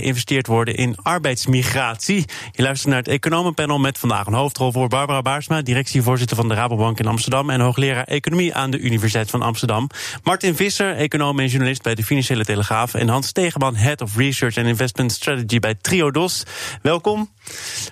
Geïnvesteerd 0.00 0.46
worden 0.46 0.76
in 0.76 0.96
arbeidsmigratie. 1.02 2.24
Je 2.52 2.62
luistert 2.62 2.88
naar 2.88 2.98
het 2.98 3.08
Economenpanel 3.08 3.78
met 3.78 3.98
vandaag 3.98 4.26
een 4.26 4.32
hoofdrol 4.32 4.72
voor 4.72 4.88
Barbara 4.88 5.22
Baarsma, 5.22 5.62
directievoorzitter 5.62 6.36
van 6.36 6.48
de 6.48 6.54
Rabobank 6.54 6.98
in 6.98 7.06
Amsterdam 7.06 7.50
en 7.50 7.60
hoogleraar 7.60 8.04
Economie 8.04 8.54
aan 8.54 8.70
de 8.70 8.78
Universiteit 8.78 9.30
van 9.30 9.42
Amsterdam. 9.42 9.88
Martin 10.22 10.56
Visser, 10.56 10.96
econoom 10.96 11.38
en 11.38 11.46
journalist 11.46 11.82
bij 11.82 11.94
de 11.94 12.04
Financiële 12.04 12.44
Telegraaf 12.44 12.94
en 12.94 13.08
Hans 13.08 13.32
Tegenman, 13.32 13.76
Head 13.76 14.00
of 14.00 14.16
Research 14.16 14.56
and 14.56 14.66
Investment 14.66 15.12
Strategy 15.12 15.58
bij 15.58 15.74
Triodos. 15.74 16.42
Welkom. 16.82 17.28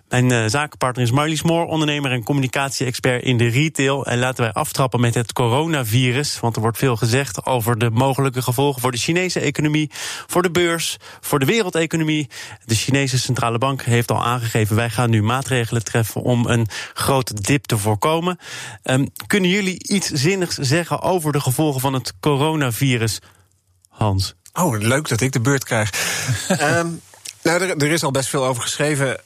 Mijn 0.09 0.33
uh, 0.33 0.45
zakenpartner 0.47 1.05
is 1.05 1.11
Marlies 1.11 1.43
Moor, 1.43 1.67
ondernemer 1.67 2.11
en 2.11 2.25
communicatie-expert 2.25 3.23
in 3.23 3.37
de 3.37 3.49
retail. 3.49 4.07
En 4.07 4.19
laten 4.19 4.45
wij 4.45 4.53
aftrappen 4.53 5.01
met 5.01 5.15
het 5.15 5.33
coronavirus. 5.33 6.41
Want 6.41 6.57
er 6.57 6.63
wordt 6.63 6.79
veel 6.79 6.97
gezegd 6.97 7.47
over 7.47 7.79
de 7.79 7.91
mogelijke 7.91 8.43
gevolgen 8.43 8.81
voor 8.81 8.91
de 8.91 8.99
Chinese 8.99 9.41
economie, 9.41 9.91
voor 10.27 10.43
de 10.43 10.51
beurs, 10.51 10.97
voor 11.21 11.39
de 11.39 11.47
wereldeconomie. 11.47 12.29
De 12.65 12.75
Chinese 12.75 13.19
centrale 13.19 13.59
bank 13.59 13.83
heeft 13.83 14.11
al 14.11 14.25
aangegeven: 14.25 14.77
wij 14.77 14.91
gaan 14.91 15.11
nu 15.11 15.23
maatregelen 15.23 15.85
treffen 15.85 16.23
om 16.23 16.47
een 16.47 16.69
grote 16.95 17.35
dip 17.35 17.65
te 17.65 17.79
voorkomen. 17.79 18.39
Um, 18.83 19.09
kunnen 19.27 19.51
jullie 19.51 19.89
iets 19.89 20.11
zinnigs 20.11 20.55
zeggen 20.55 21.03
over 21.03 21.33
de 21.33 21.41
gevolgen 21.41 21.81
van 21.81 21.93
het 21.93 22.13
coronavirus, 22.21 23.19
Hans? 23.89 24.35
Oh, 24.53 24.79
leuk 24.79 25.09
dat 25.09 25.21
ik 25.21 25.33
de 25.33 25.41
beurt 25.41 25.65
krijg. 25.65 25.91
um, 26.51 27.01
nou, 27.43 27.63
er, 27.63 27.77
er 27.77 27.91
is 27.91 28.03
al 28.03 28.11
best 28.11 28.29
veel 28.29 28.47
over 28.47 28.63
geschreven. 28.63 29.21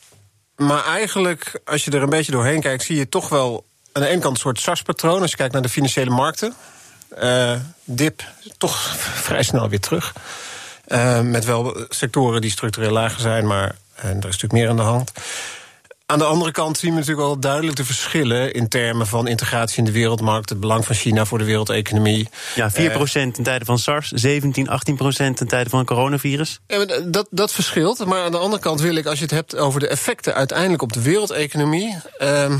Maar 0.60 0.84
eigenlijk, 0.84 1.60
als 1.64 1.84
je 1.84 1.90
er 1.90 2.02
een 2.02 2.10
beetje 2.10 2.32
doorheen 2.32 2.60
kijkt, 2.60 2.82
zie 2.82 2.96
je 2.96 3.08
toch 3.08 3.28
wel 3.28 3.64
aan 3.92 4.02
de 4.02 4.08
ene 4.08 4.20
kant 4.20 4.34
een 4.34 4.40
soort 4.40 4.60
SARS-patroon. 4.60 5.20
Als 5.20 5.30
je 5.30 5.36
kijkt 5.36 5.52
naar 5.52 5.62
de 5.62 5.68
financiële 5.68 6.10
markten. 6.10 6.54
Uh, 7.22 7.52
dip 7.84 8.24
toch 8.58 8.96
vrij 9.26 9.42
snel 9.42 9.68
weer 9.68 9.80
terug. 9.80 10.14
Uh, 10.88 11.20
met 11.20 11.44
wel 11.44 11.86
sectoren 11.88 12.40
die 12.40 12.50
structureel 12.50 12.90
lager 12.90 13.20
zijn, 13.20 13.46
maar 13.46 13.76
en 13.94 14.08
er 14.08 14.16
is 14.16 14.22
natuurlijk 14.22 14.52
meer 14.52 14.68
aan 14.68 14.76
de 14.76 14.82
hand. 14.82 15.12
Aan 16.10 16.18
de 16.18 16.24
andere 16.24 16.50
kant 16.50 16.78
zien 16.78 16.90
we 16.90 16.98
natuurlijk 16.98 17.26
wel 17.26 17.38
duidelijk 17.38 17.76
de 17.76 17.84
verschillen 17.84 18.52
in 18.52 18.68
termen 18.68 19.06
van 19.06 19.28
integratie 19.28 19.78
in 19.78 19.84
de 19.84 19.92
wereldmarkt, 19.92 20.48
het 20.48 20.60
belang 20.60 20.84
van 20.84 20.94
China 20.94 21.24
voor 21.24 21.38
de 21.38 21.44
wereldeconomie. 21.44 22.28
Ja, 22.54 22.70
4% 22.70 22.74
uh, 22.74 23.22
in 23.22 23.32
tijden 23.32 23.66
van 23.66 23.78
SARS, 23.78 24.08
17, 24.08 24.68
18% 24.68 24.70
in 25.16 25.34
tijden 25.34 25.70
van 25.70 25.78
het 25.78 25.88
coronavirus. 25.88 26.60
Ja, 26.66 26.84
dat, 27.04 27.26
dat 27.30 27.52
verschilt. 27.52 28.06
Maar 28.06 28.22
aan 28.22 28.30
de 28.30 28.38
andere 28.38 28.62
kant 28.62 28.80
wil 28.80 28.94
ik, 28.94 29.06
als 29.06 29.18
je 29.18 29.24
het 29.24 29.34
hebt 29.34 29.56
over 29.56 29.80
de 29.80 29.88
effecten 29.88 30.34
uiteindelijk 30.34 30.82
op 30.82 30.92
de 30.92 31.02
wereldeconomie. 31.02 31.96
Uh, 32.18 32.54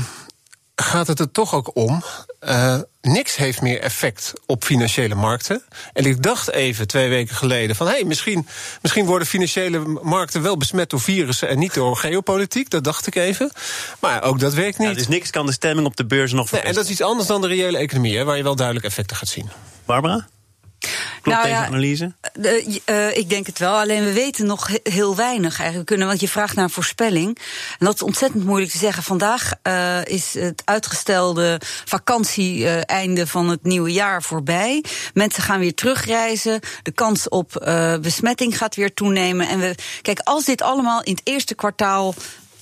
gaat 0.83 1.07
het 1.07 1.19
er 1.19 1.31
toch 1.31 1.55
ook 1.55 1.75
om. 1.75 2.03
Uh, 2.41 2.79
niks 3.01 3.35
heeft 3.35 3.61
meer 3.61 3.79
effect 3.79 4.33
op 4.45 4.63
financiële 4.63 5.15
markten. 5.15 5.63
En 5.93 6.05
ik 6.05 6.23
dacht 6.23 6.51
even 6.51 6.87
twee 6.87 7.09
weken 7.09 7.35
geleden 7.35 7.75
van... 7.75 7.87
hé, 7.87 7.93
hey, 7.93 8.03
misschien, 8.03 8.47
misschien 8.81 9.05
worden 9.05 9.27
financiële 9.27 9.79
markten 10.01 10.41
wel 10.41 10.57
besmet 10.57 10.89
door 10.89 11.01
virussen... 11.01 11.47
en 11.47 11.59
niet 11.59 11.73
door 11.73 11.97
geopolitiek, 11.97 12.69
dat 12.69 12.83
dacht 12.83 13.07
ik 13.07 13.15
even. 13.15 13.51
Maar 13.99 14.23
ook 14.23 14.39
dat 14.39 14.53
werkt 14.53 14.77
niet. 14.77 14.87
Ja, 14.87 14.93
dus 14.93 15.07
niks 15.07 15.29
kan 15.29 15.45
de 15.45 15.51
stemming 15.51 15.87
op 15.87 15.95
de 15.95 16.05
beurs 16.05 16.31
nog 16.31 16.51
nee, 16.51 16.61
En 16.61 16.73
dat 16.73 16.83
is 16.83 16.89
iets 16.89 17.01
anders 17.01 17.27
dan 17.27 17.41
de 17.41 17.47
reële 17.47 17.77
economie... 17.77 18.17
Hè, 18.17 18.23
waar 18.23 18.37
je 18.37 18.43
wel 18.43 18.55
duidelijk 18.55 18.85
effecten 18.85 19.17
gaat 19.17 19.29
zien. 19.29 19.49
Barbara? 19.85 20.27
Klopt 21.21 21.37
nou, 21.37 21.41
deze 21.41 21.61
ja, 21.61 21.65
analyse? 21.65 22.13
De, 22.33 22.81
uh, 22.85 23.17
ik 23.17 23.29
denk 23.29 23.45
het 23.45 23.59
wel, 23.59 23.79
alleen 23.79 24.03
we 24.03 24.13
weten 24.13 24.45
nog 24.45 24.69
heel 24.83 25.15
weinig 25.15 25.57
eigenlijk. 25.57 25.87
Kunnen, 25.87 26.07
want 26.07 26.19
je 26.19 26.27
vraagt 26.27 26.55
naar 26.55 26.63
een 26.63 26.69
voorspelling. 26.69 27.37
En 27.79 27.85
dat 27.85 27.95
is 27.95 28.01
ontzettend 28.01 28.43
moeilijk 28.43 28.71
te 28.71 28.77
zeggen. 28.77 29.03
Vandaag 29.03 29.53
uh, 29.63 30.05
is 30.05 30.33
het 30.33 30.61
uitgestelde 30.65 31.61
vakantie-einde 31.85 33.21
uh, 33.21 33.27
van 33.27 33.49
het 33.49 33.63
nieuwe 33.63 33.91
jaar 33.91 34.23
voorbij. 34.23 34.83
Mensen 35.13 35.43
gaan 35.43 35.59
weer 35.59 35.73
terugreizen. 35.73 36.59
De 36.83 36.91
kans 36.91 37.29
op 37.29 37.51
besmetting 38.01 38.57
gaat 38.57 38.75
weer 38.75 38.93
toenemen. 38.93 39.47
En 39.47 39.59
we, 39.59 39.75
kijk, 40.01 40.19
als 40.19 40.45
dit 40.45 40.61
allemaal 40.61 41.03
in 41.03 41.13
het 41.13 41.21
eerste 41.23 41.55
kwartaal 41.55 42.13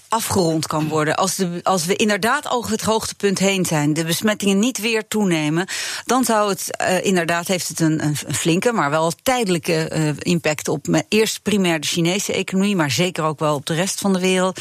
afgerond 0.09 0.67
kan 0.67 0.87
worden. 0.87 1.15
Als, 1.15 1.35
de, 1.35 1.59
als 1.63 1.85
we 1.85 1.95
inderdaad 1.95 2.49
over 2.49 2.71
het 2.71 2.81
hoogtepunt 2.81 3.39
heen 3.39 3.65
zijn, 3.65 3.93
de 3.93 4.05
besmettingen 4.05 4.59
niet 4.59 4.77
weer 4.77 5.07
toenemen, 5.07 5.67
dan 6.05 6.23
zou 6.23 6.49
het 6.49 6.81
uh, 6.81 7.05
inderdaad 7.05 7.47
heeft 7.47 7.67
het 7.67 7.79
een, 7.79 8.03
een, 8.03 8.15
flinke, 8.15 8.71
maar 8.71 8.89
wel 8.89 9.11
tijdelijke 9.23 9.91
uh, 9.93 10.09
impact 10.19 10.67
op 10.67 11.03
eerst 11.09 11.41
primair 11.41 11.79
de 11.79 11.87
Chinese 11.87 12.33
economie, 12.33 12.75
maar 12.75 12.91
zeker 12.91 13.23
ook 13.23 13.39
wel 13.39 13.55
op 13.55 13.65
de 13.65 13.73
rest 13.73 13.99
van 13.99 14.13
de 14.13 14.19
wereld. 14.19 14.59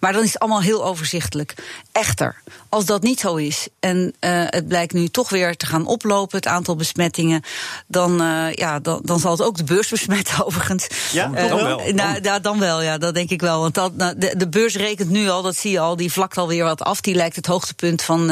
Maar 0.00 0.12
dan 0.12 0.22
is 0.22 0.32
het 0.32 0.38
allemaal 0.38 0.62
heel 0.62 0.84
overzichtelijk. 0.84 1.54
Echter, 1.92 2.42
als 2.68 2.84
dat 2.84 3.02
niet 3.02 3.20
zo 3.20 3.34
is 3.34 3.68
en 3.80 3.96
uh, 3.96 4.42
het 4.46 4.68
blijkt 4.68 4.92
nu 4.92 5.08
toch 5.08 5.30
weer 5.30 5.56
te 5.56 5.66
gaan 5.66 5.86
oplopen, 5.86 6.36
het 6.36 6.46
aantal 6.46 6.76
besmettingen, 6.76 7.42
dan, 7.86 8.16
ja, 8.52 8.78
dan, 8.80 9.00
dan 9.04 9.18
zal 9.18 9.30
het 9.30 9.42
ook 9.42 9.56
de 9.56 9.64
beurs 9.64 9.88
besmetten, 9.98 10.46
overigens. 10.46 10.86
Ja, 11.12 11.28
dan 11.28 11.62
wel. 11.62 11.80
Nou, 11.92 12.18
ja, 12.22 12.38
dan 12.38 12.58
wel, 12.58 12.82
ja, 12.82 12.98
dat 12.98 13.14
denk 13.14 13.30
ik 13.30 13.40
wel. 13.40 13.60
Want 13.60 13.74
dat, 13.74 13.96
nou, 13.96 14.14
de, 14.18 14.34
de 14.36 14.48
beurs 14.48 14.76
rekent 14.76 15.10
nu 15.10 15.28
al, 15.28 15.42
dat 15.42 15.56
zie 15.56 15.70
je 15.70 15.80
al, 15.80 15.96
die 15.96 16.12
vlakt 16.12 16.38
alweer 16.38 16.64
wat 16.64 16.82
af. 16.82 17.00
Die 17.00 17.14
lijkt 17.14 17.36
het 17.36 17.46
hoogtepunt 17.46 18.02
van 18.02 18.26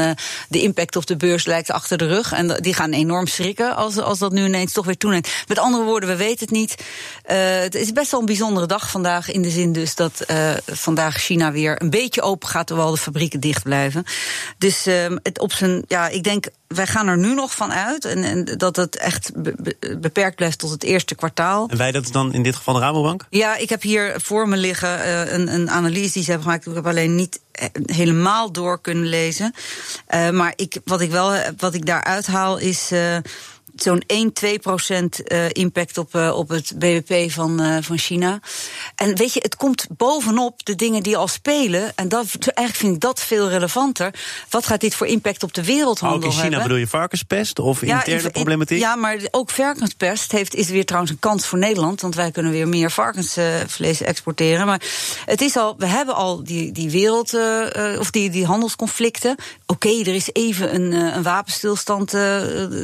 de 0.49 0.63
impact 0.63 0.97
op 0.97 1.07
de 1.07 1.17
beurs 1.17 1.45
lijkt 1.45 1.71
achter 1.71 1.99
de 1.99 2.07
rug. 2.07 2.33
En 2.33 2.59
die 2.61 2.75
gaan 2.75 2.93
enorm 2.93 3.27
schrikken 3.27 3.77
als, 3.77 3.99
als 3.99 4.19
dat 4.19 4.33
nu 4.33 4.45
ineens 4.45 4.73
toch 4.73 4.85
weer 4.85 4.97
toeneemt. 4.97 5.29
Met 5.47 5.59
andere 5.59 5.85
woorden, 5.85 6.09
we 6.09 6.17
weten 6.17 6.39
het 6.39 6.51
niet. 6.51 6.75
Uh, 7.31 7.37
het 7.59 7.75
is 7.75 7.93
best 7.93 8.11
wel 8.11 8.21
een 8.21 8.27
bijzondere 8.27 8.67
dag 8.67 8.91
vandaag. 8.91 9.31
In 9.31 9.43
de 9.43 9.51
zin 9.51 9.73
dus 9.73 9.95
dat 9.95 10.25
uh, 10.31 10.51
vandaag 10.67 11.17
China 11.17 11.53
weer 11.53 11.83
een 11.83 11.91
beetje 11.91 12.23
open 12.23 12.49
gaat, 12.49 12.67
terwijl 12.67 12.91
de 12.91 12.97
fabrieken 12.97 13.41
dicht 13.41 13.63
blijven. 13.63 14.05
Dus 14.59 14.85
het 15.23 15.39
op 15.39 15.53
zijn, 15.53 15.85
ja, 15.89 16.09
ik 16.09 16.25
denk 16.25 16.47
wij 16.67 16.87
gaan 16.87 17.07
er 17.07 17.19
nu 17.19 17.35
nog 17.35 17.55
van 17.55 17.73
uit 17.73 18.05
en, 18.05 18.25
en 18.25 18.45
dat 18.45 18.77
het 18.77 18.97
echt 18.97 19.33
be, 19.35 19.55
be, 19.59 19.97
beperkt 20.01 20.37
blijft 20.37 20.59
tot 20.59 20.71
het 20.71 20.83
eerste 20.83 21.15
kwartaal. 21.15 21.69
En 21.69 21.77
wij 21.77 21.93
dat 21.93 22.09
dan 22.13 22.33
in 22.33 22.43
dit 22.43 22.57
geval 22.57 22.75
de 22.75 22.81
Rabobank? 22.81 23.27
Ja, 23.31 23.57
ik 23.57 23.69
heb 23.69 23.83
hier 23.83 24.15
voor 24.23 24.49
me 24.49 24.57
liggen 24.57 24.99
uh, 24.99 25.33
een, 25.33 25.55
een, 25.55 25.71
analyse 25.71 26.13
die 26.13 26.23
ze 26.23 26.31
hebben 26.31 26.49
gemaakt. 26.49 26.67
Ik 26.67 26.75
heb 26.75 26.87
alleen 26.87 27.15
niet 27.15 27.41
helemaal 27.87 28.53
door 28.53 28.81
kunnen 28.81 29.07
lezen. 29.07 29.55
Uh, 30.15 30.31
maar 30.31 30.53
ik, 30.57 30.81
wat 30.85 31.01
ik 31.01 31.11
wel 31.11 31.37
wat 31.57 31.75
ik 31.75 31.87
daaruit 31.87 32.27
haal 32.27 32.59
is. 32.59 32.93
Uh, 32.93 33.17
zo'n 33.83 34.03
1, 34.07 34.33
2 34.33 34.59
procent 34.59 35.33
uh, 35.33 35.45
impact 35.49 35.99
op, 35.99 36.15
uh, 36.15 36.37
op 36.37 36.49
het 36.49 36.73
BBP 36.79 37.31
van, 37.31 37.63
uh, 37.63 37.77
van 37.81 37.99
China. 37.99 38.41
En 38.95 39.17
weet 39.17 39.33
je, 39.33 39.41
het 39.43 39.57
komt 39.57 39.87
bovenop 39.97 40.65
de 40.65 40.75
dingen 40.75 41.03
die 41.03 41.17
al 41.17 41.29
spelen. 41.29 41.93
En 41.95 42.09
dat, 42.09 42.27
eigenlijk 42.39 42.77
vind 42.77 42.95
ik 42.95 43.01
dat 43.01 43.21
veel 43.21 43.49
relevanter. 43.49 44.15
Wat 44.51 44.67
gaat 44.67 44.81
dit 44.81 44.95
voor 44.95 45.07
impact 45.07 45.43
op 45.43 45.55
de 45.55 45.65
wereldhandel 45.65 46.21
hebben? 46.21 46.29
Ook 46.29 46.35
in 46.35 46.41
China 46.41 46.51
hebben? 46.51 46.63
bedoel 46.63 46.79
je 46.79 46.87
varkenspest 46.87 47.59
of 47.59 47.81
ja, 47.81 47.97
interne 47.97 48.23
in, 48.23 48.31
problematiek? 48.31 48.79
Ja, 48.79 48.97
maar 48.97 49.19
ook 49.31 49.51
varkenspest 49.51 50.33
heeft, 50.33 50.55
is 50.55 50.69
weer 50.69 50.85
trouwens 50.85 51.13
een 51.13 51.19
kans 51.19 51.47
voor 51.47 51.59
Nederland. 51.59 52.01
Want 52.01 52.15
wij 52.15 52.31
kunnen 52.31 52.53
weer 52.53 52.69
meer 52.69 52.91
varkensvlees 52.91 54.01
exporteren. 54.01 54.67
Maar 54.67 54.83
het 55.25 55.41
is 55.41 55.57
al, 55.57 55.75
we 55.79 55.87
hebben 55.87 56.15
al 56.15 56.45
die, 56.45 56.73
die 56.73 56.91
wereld, 56.91 57.35
of 57.99 58.11
die, 58.11 58.31
die 58.31 58.47
handelsconflicten. 58.47 59.37
Oké, 59.67 59.87
okay, 59.87 60.01
er 60.01 60.15
is 60.15 60.29
even 60.33 60.75
een, 60.75 60.93
een 60.93 61.23
wapenstilstand 61.23 62.13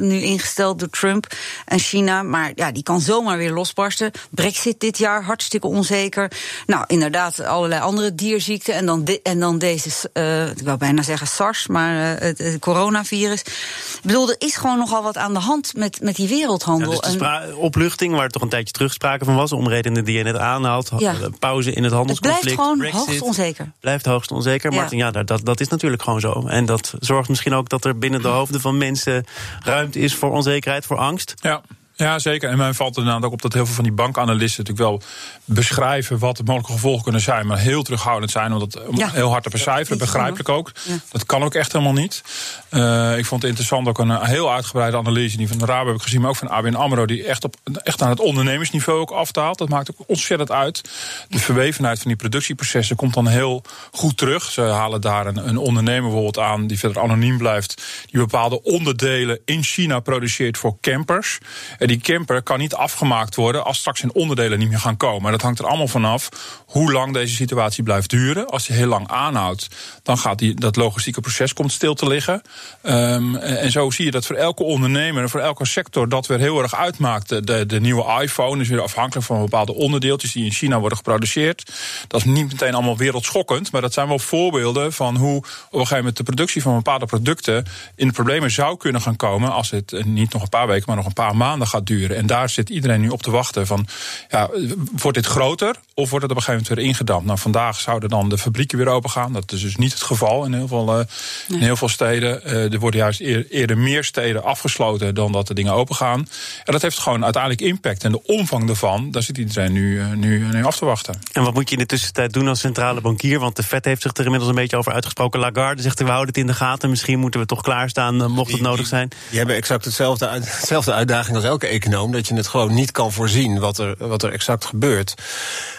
nu 0.00 0.20
ingesteld 0.20 0.78
door 0.82 0.90
Trump 1.00 1.26
en 1.64 1.78
China. 1.78 2.22
Maar 2.22 2.52
ja, 2.54 2.72
die 2.72 2.82
kan 2.82 3.00
zomaar 3.00 3.36
weer 3.36 3.52
losbarsten. 3.52 4.10
Brexit 4.30 4.80
dit 4.80 4.98
jaar, 4.98 5.24
hartstikke 5.24 5.66
onzeker. 5.66 6.30
Nou, 6.66 6.84
inderdaad, 6.86 7.40
allerlei 7.40 7.80
andere 7.80 8.14
dierziekten. 8.14 8.74
En 8.74 8.86
dan, 8.86 9.04
de, 9.04 9.20
en 9.22 9.40
dan 9.40 9.58
deze, 9.58 10.10
uh, 10.14 10.50
ik 10.50 10.64
wou 10.64 10.78
bijna 10.78 11.02
zeggen 11.02 11.26
SARS, 11.26 11.66
maar 11.66 11.94
uh, 11.94 12.20
het, 12.20 12.38
het, 12.38 12.58
coronavirus. 12.58 13.40
Ik 13.40 14.00
bedoel, 14.02 14.28
er 14.28 14.36
is 14.38 14.56
gewoon 14.56 14.78
nogal 14.78 15.02
wat 15.02 15.16
aan 15.16 15.32
de 15.32 15.40
hand 15.40 15.76
met, 15.76 16.00
met 16.00 16.16
die 16.16 16.28
wereldhandel. 16.28 16.92
Ja, 16.92 17.00
dus 17.00 17.18
de 17.18 17.56
opluchting, 17.56 18.14
waar 18.14 18.28
toch 18.28 18.42
een 18.42 18.48
tijdje 18.48 18.72
terug 18.72 18.92
sprake 18.92 19.24
van 19.24 19.34
was, 19.34 19.52
om 19.52 19.68
redenen 19.68 20.04
die 20.04 20.16
je 20.16 20.22
net 20.22 20.36
aanhaalt. 20.36 20.90
Ja. 20.98 21.14
Pauze 21.38 21.72
in 21.72 21.84
het 21.84 21.92
handelsconflict. 21.92 22.44
Het 22.44 22.54
blijft 22.54 22.60
gewoon 22.60 22.78
Brexit, 22.78 23.06
hoogst 23.06 23.22
onzeker. 23.22 23.72
Blijft 23.80 24.06
hoogst 24.06 24.30
onzeker. 24.30 24.72
Ja. 24.72 24.76
Martin, 24.78 24.98
ja, 24.98 25.10
dat, 25.10 25.40
dat 25.44 25.60
is 25.60 25.68
natuurlijk 25.68 26.02
gewoon 26.02 26.20
zo. 26.20 26.46
En 26.46 26.66
dat 26.66 26.94
zorgt 27.00 27.28
misschien 27.28 27.54
ook 27.54 27.68
dat 27.68 27.84
er 27.84 27.98
binnen 27.98 28.22
de 28.22 28.28
hoofden 28.28 28.60
van 28.60 28.78
mensen 28.78 29.24
ruimte 29.62 29.98
is 29.98 30.14
voor 30.14 30.30
onzekerheid 30.30 30.71
voor 30.80 30.98
angst? 30.98 31.34
Ja. 31.36 31.62
Ja, 32.02 32.18
zeker. 32.18 32.50
En 32.50 32.56
mij 32.56 32.72
valt 32.72 32.96
er 32.96 33.02
inderdaad 33.02 33.24
ook 33.24 33.32
op 33.32 33.42
dat 33.42 33.52
heel 33.52 33.66
veel 33.66 33.74
van 33.74 33.84
die 33.84 33.92
bankanalisten 33.92 34.64
natuurlijk 34.64 34.88
wel 34.90 35.02
beschrijven 35.44 36.18
wat 36.18 36.36
de 36.36 36.42
mogelijke 36.42 36.72
gevolgen 36.72 37.02
kunnen 37.02 37.20
zijn, 37.20 37.46
maar 37.46 37.58
heel 37.58 37.82
terughoudend 37.82 38.30
zijn 38.30 38.52
om 38.52 38.58
dat 38.58 38.78
heel 39.12 39.30
hard 39.30 39.42
te 39.42 39.50
becijferen. 39.50 39.98
Begrijpelijk 39.98 40.48
ook. 40.48 40.72
Dat 41.10 41.26
kan 41.26 41.42
ook 41.42 41.54
echt 41.54 41.72
helemaal 41.72 41.92
niet. 41.92 42.22
Uh, 42.70 43.18
ik 43.18 43.26
vond 43.26 43.42
het 43.42 43.50
interessant 43.50 43.88
ook 43.88 43.98
een 43.98 44.24
heel 44.24 44.52
uitgebreide 44.52 44.96
analyse 44.96 45.36
die 45.36 45.48
van 45.48 45.58
de 45.58 45.64
Rabo 45.64 45.86
heb 45.86 45.96
ik 45.96 46.02
gezien, 46.02 46.20
maar 46.20 46.30
ook 46.30 46.36
van 46.36 46.48
ABN 46.48 46.74
AMRO, 46.74 47.06
die 47.06 47.24
echt, 47.24 47.44
op, 47.44 47.56
echt 47.82 48.02
aan 48.02 48.10
het 48.10 48.20
ondernemersniveau 48.20 49.00
ook 49.00 49.10
afdaalt. 49.10 49.58
Dat 49.58 49.68
maakt 49.68 49.90
ook 49.90 50.08
ontzettend 50.08 50.50
uit. 50.50 50.80
De 51.28 51.38
verwevenheid 51.38 51.98
van 51.98 52.08
die 52.08 52.16
productieprocessen 52.16 52.96
komt 52.96 53.14
dan 53.14 53.26
heel 53.26 53.62
goed 53.92 54.16
terug. 54.16 54.50
Ze 54.50 54.60
halen 54.62 55.00
daar 55.00 55.26
een, 55.26 55.48
een 55.48 55.56
ondernemer 55.56 56.02
bijvoorbeeld 56.02 56.38
aan 56.38 56.66
die 56.66 56.78
verder 56.78 57.02
anoniem 57.02 57.38
blijft, 57.38 57.82
die 58.10 58.20
bepaalde 58.20 58.62
onderdelen 58.62 59.40
in 59.44 59.62
China 59.62 60.00
produceert 60.00 60.58
voor 60.58 60.76
campers. 60.80 61.38
En 61.78 61.86
die 61.92 62.00
camper 62.00 62.42
kan 62.42 62.58
niet 62.58 62.74
afgemaakt 62.74 63.34
worden 63.34 63.64
als 63.64 63.78
straks 63.78 64.02
in 64.02 64.14
onderdelen 64.14 64.58
niet 64.58 64.68
meer 64.68 64.78
gaan 64.78 64.96
komen. 64.96 65.30
dat 65.32 65.42
hangt 65.42 65.58
er 65.58 65.66
allemaal 65.66 65.88
vanaf 65.88 66.28
hoe 66.66 66.92
lang 66.92 67.12
deze 67.12 67.34
situatie 67.34 67.82
blijft 67.82 68.10
duren. 68.10 68.46
Als 68.46 68.66
die 68.66 68.76
heel 68.76 68.86
lang 68.86 69.08
aanhoudt, 69.08 69.68
dan 70.02 70.18
gaat 70.18 70.38
die, 70.38 70.54
dat 70.54 70.76
logistieke 70.76 71.20
proces 71.20 71.52
komt 71.52 71.72
stil 71.72 71.94
te 71.94 72.06
liggen. 72.06 72.42
Um, 72.82 73.36
en 73.36 73.70
zo 73.70 73.90
zie 73.90 74.04
je 74.04 74.10
dat 74.10 74.26
voor 74.26 74.36
elke 74.36 74.62
ondernemer 74.62 75.22
en 75.22 75.28
voor 75.28 75.40
elke 75.40 75.66
sector 75.66 76.08
dat 76.08 76.26
weer 76.26 76.38
heel 76.38 76.62
erg 76.62 76.74
uitmaakt. 76.74 77.46
De, 77.46 77.66
de 77.66 77.80
nieuwe 77.80 78.20
iPhone 78.22 78.62
is 78.62 78.68
weer 78.68 78.82
afhankelijk 78.82 79.26
van 79.26 79.40
bepaalde 79.40 79.74
onderdeeltjes 79.74 80.32
die 80.32 80.44
in 80.44 80.52
China 80.52 80.78
worden 80.78 80.98
geproduceerd. 80.98 81.72
Dat 82.08 82.20
is 82.20 82.26
niet 82.26 82.52
meteen 82.52 82.74
allemaal 82.74 82.96
wereldschokkend, 82.96 83.72
maar 83.72 83.80
dat 83.80 83.92
zijn 83.92 84.08
wel 84.08 84.18
voorbeelden 84.18 84.92
van 84.92 85.16
hoe 85.16 85.36
op 85.36 85.44
een 85.44 85.78
gegeven 85.78 85.96
moment 85.96 86.16
de 86.16 86.22
productie 86.22 86.62
van 86.62 86.74
bepaalde 86.74 87.06
producten 87.06 87.64
in 87.94 88.12
problemen 88.12 88.50
zou 88.50 88.76
kunnen 88.76 89.00
gaan 89.00 89.16
komen 89.16 89.52
als 89.52 89.70
het 89.70 89.92
eh, 89.92 90.04
niet 90.04 90.32
nog 90.32 90.42
een 90.42 90.48
paar 90.48 90.66
weken, 90.66 90.84
maar 90.86 90.96
nog 90.96 91.06
een 91.06 91.12
paar 91.12 91.36
maanden 91.36 91.68
gaat 91.72 91.86
duren. 91.86 92.16
En 92.16 92.26
daar 92.26 92.48
zit 92.48 92.68
iedereen 92.68 93.00
nu 93.00 93.08
op 93.08 93.22
te 93.22 93.30
wachten 93.30 93.66
van, 93.66 93.86
ja, 94.28 94.50
wordt 94.92 95.16
dit 95.16 95.26
groter 95.26 95.76
of 95.94 96.10
wordt 96.10 96.24
het 96.24 96.32
op 96.32 96.36
een 96.36 96.42
gegeven 96.42 96.52
moment 96.52 96.68
weer 96.68 96.86
ingedampt? 96.86 97.26
Nou, 97.26 97.38
vandaag 97.38 97.80
zouden 97.80 98.08
dan 98.08 98.28
de 98.28 98.38
fabrieken 98.38 98.78
weer 98.78 98.88
open 98.88 99.10
gaan. 99.10 99.32
Dat 99.32 99.52
is 99.52 99.60
dus 99.60 99.76
niet 99.76 99.92
het 99.92 100.02
geval 100.02 100.44
in 100.44 100.52
heel 100.52 100.68
veel, 100.68 100.98
uh, 100.98 101.04
in 101.48 101.62
heel 101.62 101.76
veel 101.76 101.88
steden. 101.88 102.40
Uh, 102.46 102.72
er 102.72 102.78
worden 102.78 103.00
juist 103.00 103.20
eerder 103.20 103.78
meer 103.78 104.04
steden 104.04 104.44
afgesloten 104.44 105.14
dan 105.14 105.32
dat 105.32 105.46
de 105.46 105.54
dingen 105.54 105.72
open 105.72 105.94
gaan. 105.94 106.28
En 106.64 106.72
dat 106.72 106.82
heeft 106.82 106.98
gewoon 106.98 107.24
uiteindelijk 107.24 107.62
impact. 107.62 108.04
En 108.04 108.12
de 108.12 108.22
omvang 108.22 108.66
daarvan, 108.66 109.10
daar 109.10 109.22
zit 109.22 109.38
iedereen 109.38 109.72
nu, 109.72 110.02
nu, 110.14 110.38
nu 110.38 110.64
af 110.64 110.76
te 110.76 110.84
wachten. 110.84 111.18
En 111.32 111.42
wat 111.42 111.54
moet 111.54 111.68
je 111.68 111.74
in 111.74 111.80
de 111.80 111.86
tussentijd 111.86 112.32
doen 112.32 112.48
als 112.48 112.60
centrale 112.60 113.00
bankier? 113.00 113.38
Want 113.38 113.56
de 113.56 113.62
Fed 113.62 113.84
heeft 113.84 114.02
zich 114.02 114.12
er 114.12 114.24
inmiddels 114.24 114.50
een 114.50 114.56
beetje 114.56 114.76
over 114.76 114.92
uitgesproken. 114.92 115.40
Lagarde 115.40 115.82
zegt, 115.82 115.98
we 115.98 116.04
houden 116.04 116.26
het 116.26 116.36
in 116.36 116.46
de 116.46 116.54
gaten. 116.54 116.90
Misschien 116.90 117.18
moeten 117.18 117.40
we 117.40 117.46
toch 117.46 117.60
klaarstaan, 117.60 118.30
mocht 118.30 118.52
het 118.52 118.60
nodig 118.60 118.86
zijn. 118.86 119.08
Die, 119.28 119.38
hebben 119.38 119.56
exact 119.56 119.84
hetzelfde, 119.84 120.28
hetzelfde 120.28 120.92
uitdaging 120.92 121.36
als 121.36 121.44
econoom. 121.66 122.12
Dat 122.12 122.28
je 122.28 122.34
het 122.34 122.46
gewoon 122.46 122.74
niet 122.74 122.90
kan 122.90 123.12
voorzien 123.12 123.58
wat 123.58 123.78
er, 123.78 123.94
wat 123.98 124.22
er 124.22 124.32
exact 124.32 124.64
gebeurt. 124.64 125.14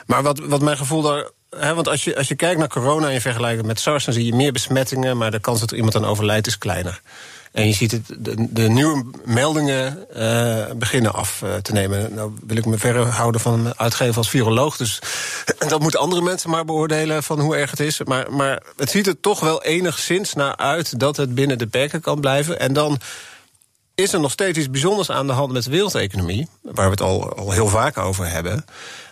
Maar 0.06 0.24
wat, 0.24 0.40
wat 0.40 0.62
mijn 0.62 0.78
gevoel 0.78 1.02
daar 1.02 1.30
want 1.60 1.88
als 1.88 2.04
je, 2.04 2.18
als 2.18 2.28
je 2.28 2.36
kijkt 2.36 2.60
naar 2.60 2.68
corona 2.68 3.20
vergelijkt 3.20 3.58
het 3.58 3.66
met 3.66 3.80
SARS, 3.80 4.06
dan 4.06 4.14
zie 4.14 4.26
je 4.26 4.36
meer 4.36 4.52
besmettingen, 4.52 5.18
maar 5.18 5.32
de 5.32 5.40
kans 5.40 5.60
dat 5.60 5.72
er 5.72 5.78
iemand 5.78 5.96
aan 5.96 6.06
overlijdt 6.06 6.48
is 6.48 6.58
kleiner. 6.58 7.02
En 7.52 7.68
je 7.68 7.74
ziet 7.74 7.92
het, 7.92 8.02
de, 8.50 8.70
nieuwe 8.70 9.06
meldingen 9.26 10.06
uh, 10.18 10.66
beginnen 10.76 11.14
af 11.14 11.42
uh, 11.44 11.56
te 11.56 11.72
nemen. 11.72 12.14
Nou 12.14 12.32
wil 12.48 12.58
ik 12.58 12.66
me 12.66 12.78
verder 12.78 13.06
houden 13.06 13.42
van 13.42 13.74
uitgeven 13.78 14.16
als 14.16 14.30
viroloog. 14.30 14.78
Dus 14.78 15.00
dat 15.68 15.80
moeten 15.80 16.00
andere 16.00 16.22
mensen 16.22 16.50
maar 16.50 16.66
beoordelen 16.66 17.24
van 17.24 17.40
hoe 17.40 17.56
erg 17.56 17.72
het 17.72 17.80
is. 17.80 18.04
Maar, 18.04 18.32
maar 18.32 18.62
het 18.78 18.90
ziet 18.90 19.08
er 19.08 19.20
toch 19.20 19.40
wel 19.40 19.64
enigszins 19.64 20.34
naar 20.34 20.56
uit 20.56 21.00
dat 21.00 21.18
het 21.18 21.36
binnen 21.36 21.58
de 21.58 21.68
perken 21.68 22.02
kan 22.02 22.20
blijven. 22.20 22.60
En 22.60 22.74
dan 22.74 23.00
is 23.96 24.14
er 24.14 24.20
nog 24.20 24.32
steeds 24.32 24.58
iets 24.58 24.70
bijzonders 24.70 25.12
aan 25.12 25.28
de 25.28 25.34
hand 25.34 25.52
met 25.52 25.64
de 25.64 25.70
wereldeconomie, 25.70 26.48
waar 26.62 26.86
we 26.86 26.92
het 26.92 27.02
al, 27.02 27.34
al 27.34 27.52
heel 27.52 27.68
vaak 27.68 27.98
over 27.98 28.30
hebben. 28.30 28.66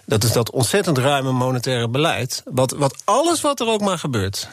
Dat 0.05 0.23
is 0.23 0.31
dat 0.31 0.51
ontzettend 0.51 0.97
ruime 0.97 1.31
monetaire 1.31 1.87
beleid. 1.87 2.43
Wat, 2.45 2.71
wat 2.71 3.01
alles 3.03 3.41
wat 3.41 3.59
er 3.59 3.67
ook 3.67 3.81
maar 3.81 3.99
gebeurt. 3.99 4.49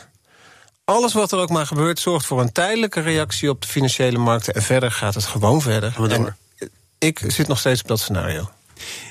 Alles 0.85 1.13
wat 1.13 1.33
er 1.33 1.39
ook 1.39 1.51
maar 1.51 1.67
gebeurt, 1.67 2.01
zorgt 2.01 2.27
voor 2.27 2.41
een 2.41 2.53
tijdelijke 2.53 3.01
reactie 3.01 3.51
op 3.51 3.63
de 3.63 3.69
financiële 3.69 4.19
markten. 4.19 4.55
En 4.55 4.63
verder 4.63 4.91
gaat 4.91 5.15
het 5.15 5.25
gewoon 5.25 5.63
verder. 5.63 5.95
En 6.11 6.37
ik 6.99 7.25
zit 7.27 7.49
nog 7.49 7.59
steeds 7.59 7.81
op 7.81 7.89
dat 7.89 8.01
scenario. 8.01 8.51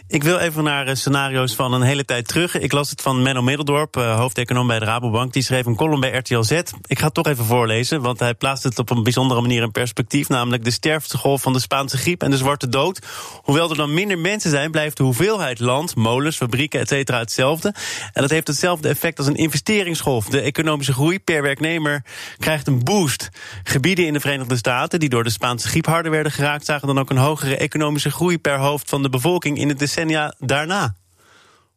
Ik 0.09 0.23
wil 0.23 0.37
even 0.37 0.63
naar 0.63 0.97
scenario's 0.97 1.55
van 1.55 1.73
een 1.73 1.81
hele 1.81 2.05
tijd 2.05 2.27
terug. 2.27 2.59
Ik 2.59 2.71
las 2.71 2.89
het 2.89 3.01
van 3.01 3.21
Menno 3.21 3.41
Middeldorp, 3.41 3.97
eh, 3.97 4.15
hoofdeconoom 4.15 4.67
bij 4.67 4.79
de 4.79 4.85
Rabobank. 4.85 5.33
Die 5.33 5.43
schreef 5.43 5.65
een 5.65 5.75
column 5.75 5.99
bij 5.99 6.17
RTL 6.17 6.41
Z. 6.41 6.51
Ik 6.85 6.99
ga 6.99 7.05
het 7.05 7.13
toch 7.13 7.27
even 7.27 7.45
voorlezen, 7.45 8.01
want 8.01 8.19
hij 8.19 8.33
plaatst 8.33 8.63
het 8.63 8.79
op 8.79 8.89
een 8.89 9.03
bijzondere 9.03 9.41
manier 9.41 9.61
in 9.61 9.71
perspectief. 9.71 10.29
Namelijk 10.29 10.63
de 10.63 10.71
sterftegolf 10.71 11.41
van 11.41 11.53
de 11.53 11.59
Spaanse 11.59 11.97
griep 11.97 12.23
en 12.23 12.31
de 12.31 12.37
zwarte 12.37 12.69
dood. 12.69 12.99
Hoewel 13.43 13.69
er 13.69 13.75
dan 13.75 13.93
minder 13.93 14.19
mensen 14.19 14.49
zijn, 14.49 14.71
blijft 14.71 14.97
de 14.97 15.03
hoeveelheid 15.03 15.59
land, 15.59 15.95
molens, 15.95 16.37
fabrieken, 16.37 16.79
et 16.79 16.87
cetera 16.87 17.19
hetzelfde. 17.19 17.73
En 18.13 18.21
dat 18.21 18.29
heeft 18.29 18.47
hetzelfde 18.47 18.89
effect 18.89 19.17
als 19.17 19.27
een 19.27 19.35
investeringsgolf. 19.35 20.25
De 20.25 20.41
economische 20.41 20.93
groei 20.93 21.19
per 21.19 21.41
werknemer 21.41 22.03
krijgt 22.37 22.67
een 22.67 22.83
boost. 22.83 23.29
Gebieden 23.63 24.05
in 24.05 24.13
de 24.13 24.19
Verenigde 24.19 24.57
Staten 24.57 24.99
die 24.99 25.09
door 25.09 25.23
de 25.23 25.29
Spaanse 25.29 25.67
griep 25.67 25.85
harder 25.85 26.11
werden 26.11 26.31
geraakt, 26.31 26.65
zagen 26.65 26.87
dan 26.87 26.99
ook 26.99 27.09
een 27.09 27.17
hogere 27.17 27.57
economische 27.57 28.11
groei 28.11 28.39
per 28.39 28.57
hoofd 28.57 28.89
van 28.89 29.01
de 29.01 29.09
bevolking 29.09 29.57
in 29.57 29.69
het 29.69 29.79
decennia 29.97 30.33
daarna. 30.39 30.95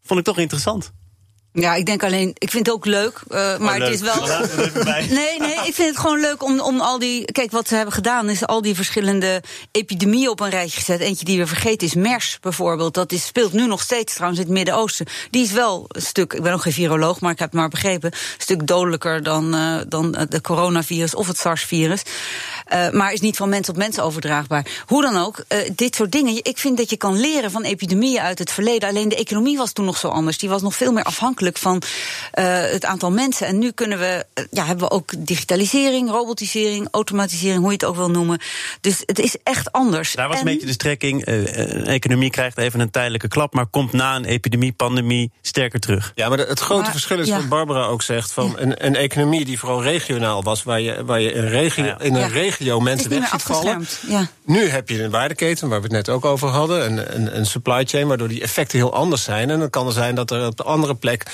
Vond 0.03 0.21
ik 0.21 0.27
toch 0.27 0.39
interessant. 0.39 0.93
Ja, 1.53 1.75
ik 1.75 1.87
denk 1.87 2.03
alleen, 2.03 2.31
ik 2.39 2.51
vind 2.51 2.67
het 2.67 2.75
ook 2.75 2.85
leuk, 2.85 3.21
uh, 3.29 3.59
maar 3.59 3.81
het 3.81 3.95
is 3.95 4.01
wel. 4.01 4.27
nee, 5.09 5.39
nee, 5.39 5.55
ik 5.67 5.75
vind 5.75 5.89
het 5.89 5.99
gewoon 5.99 6.21
leuk 6.21 6.43
om, 6.43 6.61
om 6.61 6.81
al 6.81 6.99
die. 6.99 7.25
Kijk, 7.25 7.51
wat 7.51 7.69
ze 7.69 7.75
hebben 7.75 7.95
gedaan 7.95 8.29
is 8.29 8.47
al 8.47 8.63
die 8.63 8.75
verschillende 8.75 9.43
epidemieën 9.71 10.29
op 10.29 10.41
een 10.41 10.51
rijtje 10.51 10.79
gezet. 10.79 11.01
Eentje 11.01 11.25
die 11.25 11.39
we 11.39 11.47
vergeten 11.47 11.87
is 11.87 11.95
MERS 11.95 12.39
bijvoorbeeld. 12.41 12.95
Dat 12.95 13.13
is, 13.13 13.27
speelt 13.27 13.53
nu 13.53 13.67
nog 13.67 13.81
steeds 13.81 14.15
trouwens 14.15 14.41
in 14.41 14.47
het 14.47 14.55
Midden-Oosten. 14.55 15.07
Die 15.31 15.45
is 15.45 15.53
wel 15.53 15.85
een 15.89 16.03
stuk, 16.03 16.33
ik 16.33 16.43
ben 16.43 16.53
nog 16.53 16.63
geen 16.63 16.73
viroloog, 16.73 17.21
maar 17.21 17.33
ik 17.33 17.39
heb 17.39 17.51
het 17.51 17.61
maar 17.61 17.69
begrepen, 17.69 18.13
een 18.13 18.19
stuk 18.39 18.67
dodelijker 18.67 19.23
dan, 19.23 19.55
uh, 19.55 19.81
dan 19.89 20.27
de 20.29 20.41
coronavirus 20.41 21.15
of 21.15 21.27
het 21.27 21.39
SARS-virus. 21.39 22.03
Uh, 22.73 22.91
maar 22.91 23.13
is 23.13 23.21
niet 23.21 23.37
van 23.37 23.49
mens 23.49 23.69
op 23.69 23.77
mens 23.77 24.01
overdraagbaar. 24.01 24.67
Hoe 24.87 25.03
dan 25.03 25.17
ook, 25.17 25.45
dit 25.75 25.95
soort 25.95 26.13
dingen. 26.13 26.45
Ik 26.45 26.59
vind 26.59 26.77
dat 26.77 26.91
je 26.91 26.97
kan 26.97 27.21
leren 27.21 27.51
van 27.51 27.63
epidemieën 27.63 28.21
uit 28.21 28.39
het 28.39 28.53
verleden. 28.53 28.89
Alleen 28.89 29.09
de 29.09 29.17
economie 29.17 29.57
was 29.57 29.73
toen 29.73 29.85
nog 29.85 29.97
zo 29.97 30.09
anders. 30.09 30.39
Die 30.39 30.49
was 30.49 30.63
nog 30.63 30.75
veel 30.75 30.93
meer 30.93 31.05
afhankelijk 31.05 31.39
van 31.59 31.83
uh, 32.35 32.61
het 32.61 32.85
aantal 32.85 33.11
mensen. 33.11 33.47
En 33.47 33.59
nu 33.59 33.71
kunnen 33.71 33.99
we, 33.99 34.25
uh, 34.35 34.45
ja, 34.51 34.65
hebben 34.65 34.89
we 34.89 34.95
ook 34.95 35.13
digitalisering, 35.19 36.11
robotisering, 36.11 36.89
automatisering, 36.91 37.59
hoe 37.61 37.69
je 37.69 37.75
het 37.75 37.85
ook 37.85 37.97
wil 37.97 38.11
noemen. 38.11 38.41
Dus 38.81 39.03
het 39.07 39.19
is 39.19 39.37
echt 39.43 39.73
anders. 39.73 40.15
Daar 40.15 40.29
was 40.29 40.41
en... 40.41 40.47
een 40.47 40.53
beetje 40.53 40.67
de 40.67 40.73
strekking. 40.73 41.29
Uh, 41.29 41.89
economie 41.89 42.31
krijgt 42.31 42.59
even 42.59 42.81
een 42.81 42.91
tijdelijke 42.91 43.29
klap, 43.29 43.55
maar 43.55 43.67
komt 43.67 43.93
na 43.93 44.17
een 44.17 44.25
epidemie, 44.25 44.73
pandemie 44.73 45.33
sterker 45.43 45.81
terug. 45.81 46.13
Ja, 46.15 46.29
maar 46.29 46.39
het 46.39 46.61
grote 46.61 46.83
maar, 46.83 46.91
verschil 46.91 47.19
is 47.19 47.29
ja. 47.29 47.37
wat 47.37 47.49
Barbara 47.49 47.85
ook 47.85 48.03
zegt: 48.03 48.33
van 48.33 48.47
ja. 48.47 48.63
een, 48.63 48.87
een, 48.87 48.97
economie 48.97 49.45
die 49.45 49.59
vooral 49.59 49.83
regionaal 49.83 50.43
was, 50.43 50.63
waar 50.63 50.81
je, 50.81 51.05
waar 51.05 51.21
je 51.21 51.33
in, 51.33 51.49
regio, 51.49 51.85
ja. 51.85 52.01
in 52.01 52.15
een 52.15 52.31
regio 52.31 52.81
mensen 52.81 53.11
weg 53.11 53.29
ziet 53.29 53.43
vallen. 53.43 53.87
Nu 54.45 54.69
heb 54.69 54.89
je 54.89 55.03
een 55.03 55.11
waardeketen, 55.11 55.69
waar 55.69 55.79
we 55.79 55.85
het 55.85 55.93
net 55.93 56.09
ook 56.09 56.25
over 56.25 56.49
hadden, 56.49 56.85
een, 56.85 57.15
een, 57.15 57.37
een 57.37 57.47
supply 57.47 57.85
chain, 57.85 58.07
waardoor 58.07 58.29
die 58.29 58.43
effecten 58.43 58.79
heel 58.79 58.95
anders 58.95 59.23
zijn. 59.23 59.51
En 59.51 59.59
dan 59.59 59.71
kan 59.71 59.87
er 59.87 59.93
zijn 59.93 60.15
dat 60.15 60.31
er 60.31 60.47
op 60.47 60.57
de 60.57 60.63
andere 60.63 60.95
plek 60.95 61.27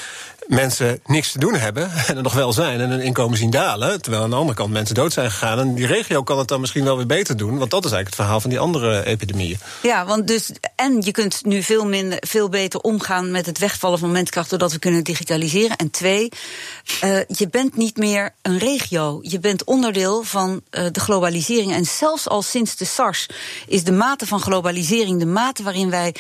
mensen 0.47 1.01
niks 1.07 1.33
te 1.33 1.39
doen 1.39 1.55
hebben 1.55 1.91
en 2.07 2.17
er 2.17 2.23
nog 2.23 2.33
wel 2.33 2.53
zijn 2.53 2.81
en 2.81 2.91
hun 2.91 3.01
inkomen 3.01 3.39
zien 3.39 3.51
dalen, 3.51 4.03
terwijl 4.03 4.23
aan 4.23 4.31
de 4.31 4.37
andere 4.37 4.59
kant 4.59 4.73
mensen 4.73 4.95
dood 4.95 5.13
zijn 5.13 5.31
gegaan. 5.31 5.59
En 5.59 5.75
die 5.75 5.87
regio 5.87 6.23
kan 6.23 6.39
het 6.39 6.49
dan 6.49 6.61
misschien 6.61 6.85
wel 6.85 6.97
weer 6.97 7.07
beter 7.07 7.37
doen, 7.37 7.59
want 7.59 7.71
dat 7.71 7.85
is 7.85 7.91
eigenlijk 7.91 8.07
het 8.07 8.15
verhaal 8.15 8.41
van 8.41 8.51
die 8.51 8.59
andere 8.59 9.05
epidemieën. 9.05 9.59
Ja, 9.83 10.07
want 10.07 10.29
dus 10.29 10.51
en 10.77 11.01
je 11.01 11.11
kunt 11.11 11.45
nu 11.45 11.63
veel 11.63 11.87
minder, 11.87 12.19
veel 12.27 12.49
beter 12.49 12.81
omgaan 12.81 13.31
met 13.31 13.47
het 13.47 13.59
wegvallen 13.59 13.99
van 13.99 14.13
menskracht 14.13 14.51
doordat 14.51 14.73
we 14.73 14.79
kunnen 14.79 15.05
digitaliseren. 15.05 15.77
En 15.77 15.91
twee, 15.91 16.29
uh, 17.05 17.19
je 17.27 17.49
bent 17.51 17.77
niet 17.77 17.97
meer 17.97 18.35
een 18.43 18.59
regio, 18.59 19.19
je 19.23 19.39
bent 19.39 19.65
onderdeel 19.65 20.23
van 20.23 20.61
uh, 20.71 20.87
de 20.93 21.01
globalisering. 21.01 21.73
En 21.73 21.85
zelfs 21.85 22.29
al 22.29 22.43
sinds 22.43 22.77
de 22.77 22.85
SARS 22.85 23.27
is 23.67 23.85
de 23.85 23.93
mate 23.93 24.27
van 24.27 24.41
globalisering, 24.41 25.19
de 25.19 25.27
mate 25.27 25.63
waarin 25.63 25.91
wij 25.91 26.15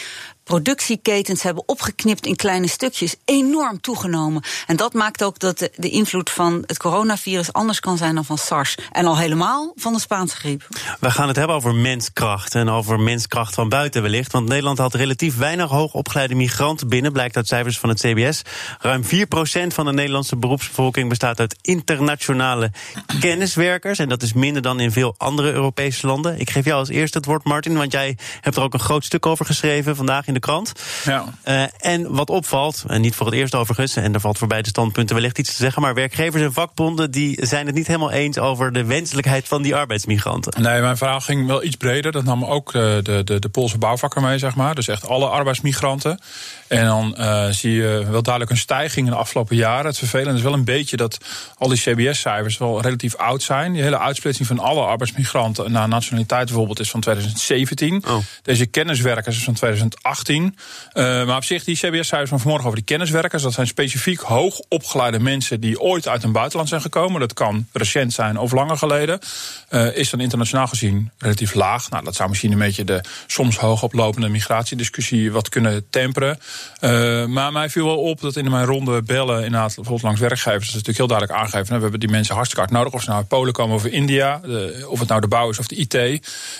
productieketens 0.46 1.42
hebben 1.42 1.62
opgeknipt 1.66 2.26
in 2.26 2.36
kleine 2.36 2.68
stukjes 2.68 3.16
enorm 3.24 3.80
toegenomen. 3.80 4.42
En 4.66 4.76
dat 4.76 4.92
maakt 4.92 5.24
ook 5.24 5.38
dat 5.38 5.58
de, 5.58 5.90
invloed 5.90 6.30
van 6.30 6.62
het 6.66 6.78
coronavirus 6.78 7.52
anders 7.52 7.80
kan 7.80 7.96
zijn 7.96 8.14
dan 8.14 8.24
van 8.24 8.38
SARS. 8.38 8.74
En 8.92 9.06
al 9.06 9.18
helemaal 9.18 9.72
van 9.76 9.92
de 9.92 10.00
Spaanse 10.00 10.36
griep. 10.36 10.68
We 11.00 11.10
gaan 11.10 11.28
het 11.28 11.36
hebben 11.36 11.56
over 11.56 11.74
menskracht 11.74 12.54
en 12.54 12.68
over 12.68 13.00
menskracht 13.00 13.54
van 13.54 13.68
buiten 13.68 14.02
wellicht. 14.02 14.32
Want 14.32 14.48
Nederland 14.48 14.78
had 14.78 14.94
relatief 14.94 15.36
weinig 15.36 15.70
hoogopgeleide 15.70 16.34
migranten 16.34 16.88
binnen, 16.88 17.12
blijkt 17.12 17.36
uit 17.36 17.46
cijfers 17.46 17.78
van 17.78 17.88
het 17.88 18.00
CBS. 18.00 18.42
Ruim 18.80 19.02
4% 19.04 19.08
van 19.66 19.84
de 19.84 19.92
Nederlandse 19.92 20.36
beroepsbevolking 20.36 21.08
bestaat 21.08 21.40
uit 21.40 21.56
internationale 21.60 22.70
kenniswerkers. 23.20 23.98
En 23.98 24.08
dat 24.08 24.22
is 24.22 24.32
minder 24.32 24.62
dan 24.62 24.80
in 24.80 24.92
veel 24.92 25.14
andere 25.16 25.52
Europese 25.52 26.06
landen. 26.06 26.40
Ik 26.40 26.50
geef 26.50 26.64
jou 26.64 26.78
als 26.78 26.88
eerste 26.88 27.18
het 27.18 27.26
woord, 27.26 27.44
Martin, 27.44 27.76
want 27.76 27.92
jij 27.92 28.18
hebt 28.40 28.56
er 28.56 28.62
ook 28.62 28.74
een 28.74 28.80
groot 28.80 29.04
stuk 29.04 29.26
over 29.26 29.46
geschreven 29.46 29.96
vandaag 29.96 30.26
in 30.26 30.35
de 30.36 30.46
krant. 30.46 30.72
Ja. 31.04 31.24
Uh, 31.44 31.62
en 31.78 32.14
wat 32.14 32.30
opvalt, 32.30 32.84
en 32.86 33.00
niet 33.00 33.14
voor 33.14 33.26
het 33.26 33.34
eerst 33.34 33.54
overigens, 33.54 33.96
en 33.96 34.12
daar 34.12 34.20
valt 34.20 34.38
voor 34.38 34.48
beide 34.48 34.68
standpunten 34.68 35.14
wellicht 35.14 35.38
iets 35.38 35.50
te 35.50 35.62
zeggen. 35.62 35.82
Maar 35.82 35.94
werkgevers 35.94 36.42
en 36.42 36.52
vakbonden 36.52 37.10
die 37.10 37.46
zijn 37.46 37.66
het 37.66 37.74
niet 37.74 37.86
helemaal 37.86 38.10
eens 38.10 38.38
over 38.38 38.72
de 38.72 38.84
wenselijkheid 38.84 39.48
van 39.48 39.62
die 39.62 39.74
arbeidsmigranten. 39.74 40.62
Nee, 40.62 40.80
mijn 40.80 40.96
verhaal 40.96 41.20
ging 41.20 41.46
wel 41.46 41.64
iets 41.64 41.76
breder. 41.76 42.12
Dat 42.12 42.24
nam 42.24 42.44
ook 42.44 42.72
de, 42.72 43.00
de, 43.02 43.24
de, 43.24 43.38
de 43.38 43.48
Poolse 43.48 43.78
bouwvakker 43.78 44.22
mee, 44.22 44.38
zeg 44.38 44.54
maar. 44.54 44.74
Dus 44.74 44.88
echt 44.88 45.08
alle 45.08 45.28
arbeidsmigranten. 45.28 46.20
En 46.66 46.84
dan 46.84 47.14
uh, 47.18 47.46
zie 47.48 47.72
je 47.72 48.04
wel 48.10 48.22
duidelijk 48.22 48.50
een 48.50 48.56
stijging 48.56 49.06
in 49.06 49.12
de 49.12 49.18
afgelopen 49.18 49.56
jaren. 49.56 49.86
Het 49.86 49.98
vervelende 49.98 50.36
is 50.36 50.42
wel 50.42 50.52
een 50.52 50.64
beetje 50.64 50.96
dat 50.96 51.18
al 51.58 51.68
die 51.68 51.78
CBS-cijfers 51.78 52.58
wel 52.58 52.80
relatief 52.80 53.16
oud 53.16 53.42
zijn. 53.42 53.72
Die 53.72 53.82
hele 53.82 53.98
uitsplitsing 53.98 54.48
van 54.48 54.58
alle 54.58 54.80
arbeidsmigranten 54.80 55.72
naar 55.72 55.88
nationaliteit 55.88 56.46
bijvoorbeeld 56.46 56.80
is 56.80 56.90
van 56.90 57.00
2017. 57.00 58.04
Oh. 58.06 58.16
Deze 58.42 58.66
kenniswerkers 58.66 59.36
is 59.36 59.44
van 59.44 59.54
2018. 59.54 60.25
Uh, 60.28 60.52
maar 61.26 61.36
op 61.36 61.44
zich, 61.44 61.64
die 61.64 61.76
CBS-cijfers 61.76 62.30
van 62.30 62.40
vanmorgen 62.40 62.66
over 62.66 62.78
die 62.78 62.86
kenniswerkers, 62.86 63.42
dat 63.42 63.52
zijn 63.52 63.66
specifiek 63.66 64.20
hoog 64.20 64.60
opgeleide 64.68 65.20
mensen 65.20 65.60
die 65.60 65.80
ooit 65.80 66.08
uit 66.08 66.22
een 66.22 66.32
buitenland 66.32 66.68
zijn 66.68 66.80
gekomen. 66.80 67.20
Dat 67.20 67.32
kan 67.32 67.66
recent 67.72 68.12
zijn 68.12 68.38
of 68.38 68.52
langer 68.52 68.76
geleden. 68.76 69.18
Uh, 69.70 69.96
is 69.96 70.10
dan 70.10 70.20
internationaal 70.20 70.66
gezien 70.66 71.10
relatief 71.18 71.54
laag. 71.54 71.90
Nou, 71.90 72.04
dat 72.04 72.14
zou 72.14 72.28
misschien 72.28 72.52
een 72.52 72.58
beetje 72.58 72.84
de 72.84 73.00
soms 73.26 73.56
hoogoplopende 73.56 74.28
migratiediscussie 74.28 75.32
wat 75.32 75.48
kunnen 75.48 75.86
temperen. 75.90 76.38
Uh, 76.80 77.26
maar 77.26 77.52
mij 77.52 77.70
viel 77.70 77.84
wel 77.84 77.98
op 77.98 78.20
dat 78.20 78.36
in 78.36 78.50
mijn 78.50 78.66
ronde 78.66 79.02
bellen, 79.02 79.44
inderdaad, 79.44 79.74
bijvoorbeeld 79.74 80.02
langs 80.02 80.20
werkgevers, 80.20 80.54
dat 80.54 80.70
ze 80.70 80.76
natuurlijk 80.76 80.98
heel 80.98 81.18
duidelijk 81.18 81.38
aangeven. 81.40 81.76
We 81.76 81.82
hebben 81.82 82.00
die 82.00 82.08
mensen 82.08 82.34
hartstikke 82.34 82.64
hard 82.64 82.76
nodig. 82.78 82.92
Of 82.92 83.00
ze 83.00 83.06
nou 83.06 83.20
uit 83.20 83.28
Polen 83.28 83.52
komen 83.52 83.76
of 83.76 83.84
India, 83.84 84.40
of 84.88 84.98
het 84.98 85.08
nou 85.08 85.20
de 85.20 85.28
bouw 85.28 85.50
is 85.50 85.58
of 85.58 85.66
de 85.66 85.76
IT. 85.76 85.94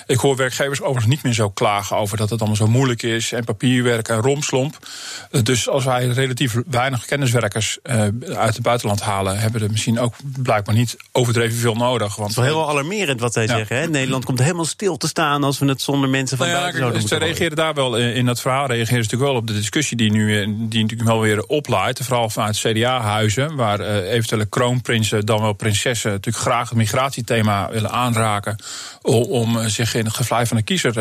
Ik 0.06 0.18
hoor 0.18 0.37
werkgevers 0.37 0.80
overigens 0.80 1.14
niet 1.14 1.23
meer 1.23 1.32
zo 1.32 1.50
klagen 1.50 1.96
over 1.96 2.16
dat 2.16 2.30
het 2.30 2.38
allemaal 2.38 2.56
zo 2.56 2.68
moeilijk 2.68 3.02
is 3.02 3.32
en 3.32 3.44
papierwerk 3.56 4.08
en 4.08 4.20
romslomp. 4.20 4.78
Uh, 5.30 5.42
dus 5.42 5.68
als 5.68 5.84
wij 5.84 6.06
relatief 6.06 6.56
weinig 6.70 7.04
kenniswerkers 7.04 7.78
uh, 7.82 8.00
uit 8.36 8.54
het 8.54 8.62
buitenland 8.62 9.00
halen, 9.00 9.38
hebben 9.38 9.60
we 9.60 9.68
misschien 9.70 9.98
ook 9.98 10.14
blijkbaar 10.42 10.75
niet 10.75 10.96
overdreven 11.12 11.58
veel 11.58 11.75
nodig. 11.75 12.16
Want 12.16 12.28
het 12.28 12.38
is 12.38 12.50
wel 12.50 12.60
heel 12.60 12.70
alarmerend 12.70 13.20
wat 13.20 13.32
zij 13.32 13.42
ja. 13.42 13.56
zeggen. 13.56 13.76
Hè? 13.76 13.88
Nederland 13.88 14.25
komt 14.25 14.38
helemaal 14.38 14.64
stil 14.64 14.96
te 14.96 15.08
staan 15.08 15.44
als 15.44 15.58
we 15.58 15.66
het 15.66 15.82
zonder 15.82 16.08
mensen 16.08 16.36
van 16.36 16.46
nou 16.46 16.58
ja, 16.58 16.62
buiten 16.62 16.80
zouden 16.80 17.00
moeten 17.00 17.18
Ze 17.18 17.25
reageren 17.25 17.56
daar 17.56 17.75
wel 17.75 17.96
in, 17.96 18.26
dat 18.26 18.40
verhaal, 18.40 18.66
reageren 18.66 19.04
ze 19.04 19.10
natuurlijk 19.10 19.30
wel 19.30 19.40
op 19.40 19.46
de 19.46 19.52
discussie 19.52 19.96
die 19.96 20.10
nu 20.10 20.44
die 20.44 20.82
natuurlijk 20.82 21.08
wel 21.08 21.20
weer 21.20 21.46
oplaait. 21.46 21.98
Vooral 22.02 22.30
vanuit 22.30 22.58
CDA-huizen, 22.58 23.54
waar 23.54 23.80
eventuele 23.80 24.46
kroonprinsen, 24.46 25.26
dan 25.26 25.40
wel 25.40 25.52
prinsessen, 25.52 26.10
natuurlijk 26.10 26.44
graag 26.44 26.68
het 26.68 26.78
migratiethema 26.78 27.70
willen 27.70 27.90
aanraken. 27.90 28.56
Om, 29.02 29.22
om 29.22 29.68
zich 29.68 29.94
in 29.94 30.04
het 30.04 30.14
gevlei 30.14 30.46
van 30.46 30.56
de 30.56 30.62
kiezer 30.62 30.92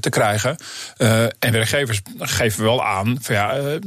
te 0.00 0.10
krijgen. 0.10 0.56
En 1.38 1.52
werkgevers 1.52 1.83
geven 2.18 2.64
wel 2.64 2.84
aan 2.84 3.16
van 3.20 3.34
ja 3.34 3.78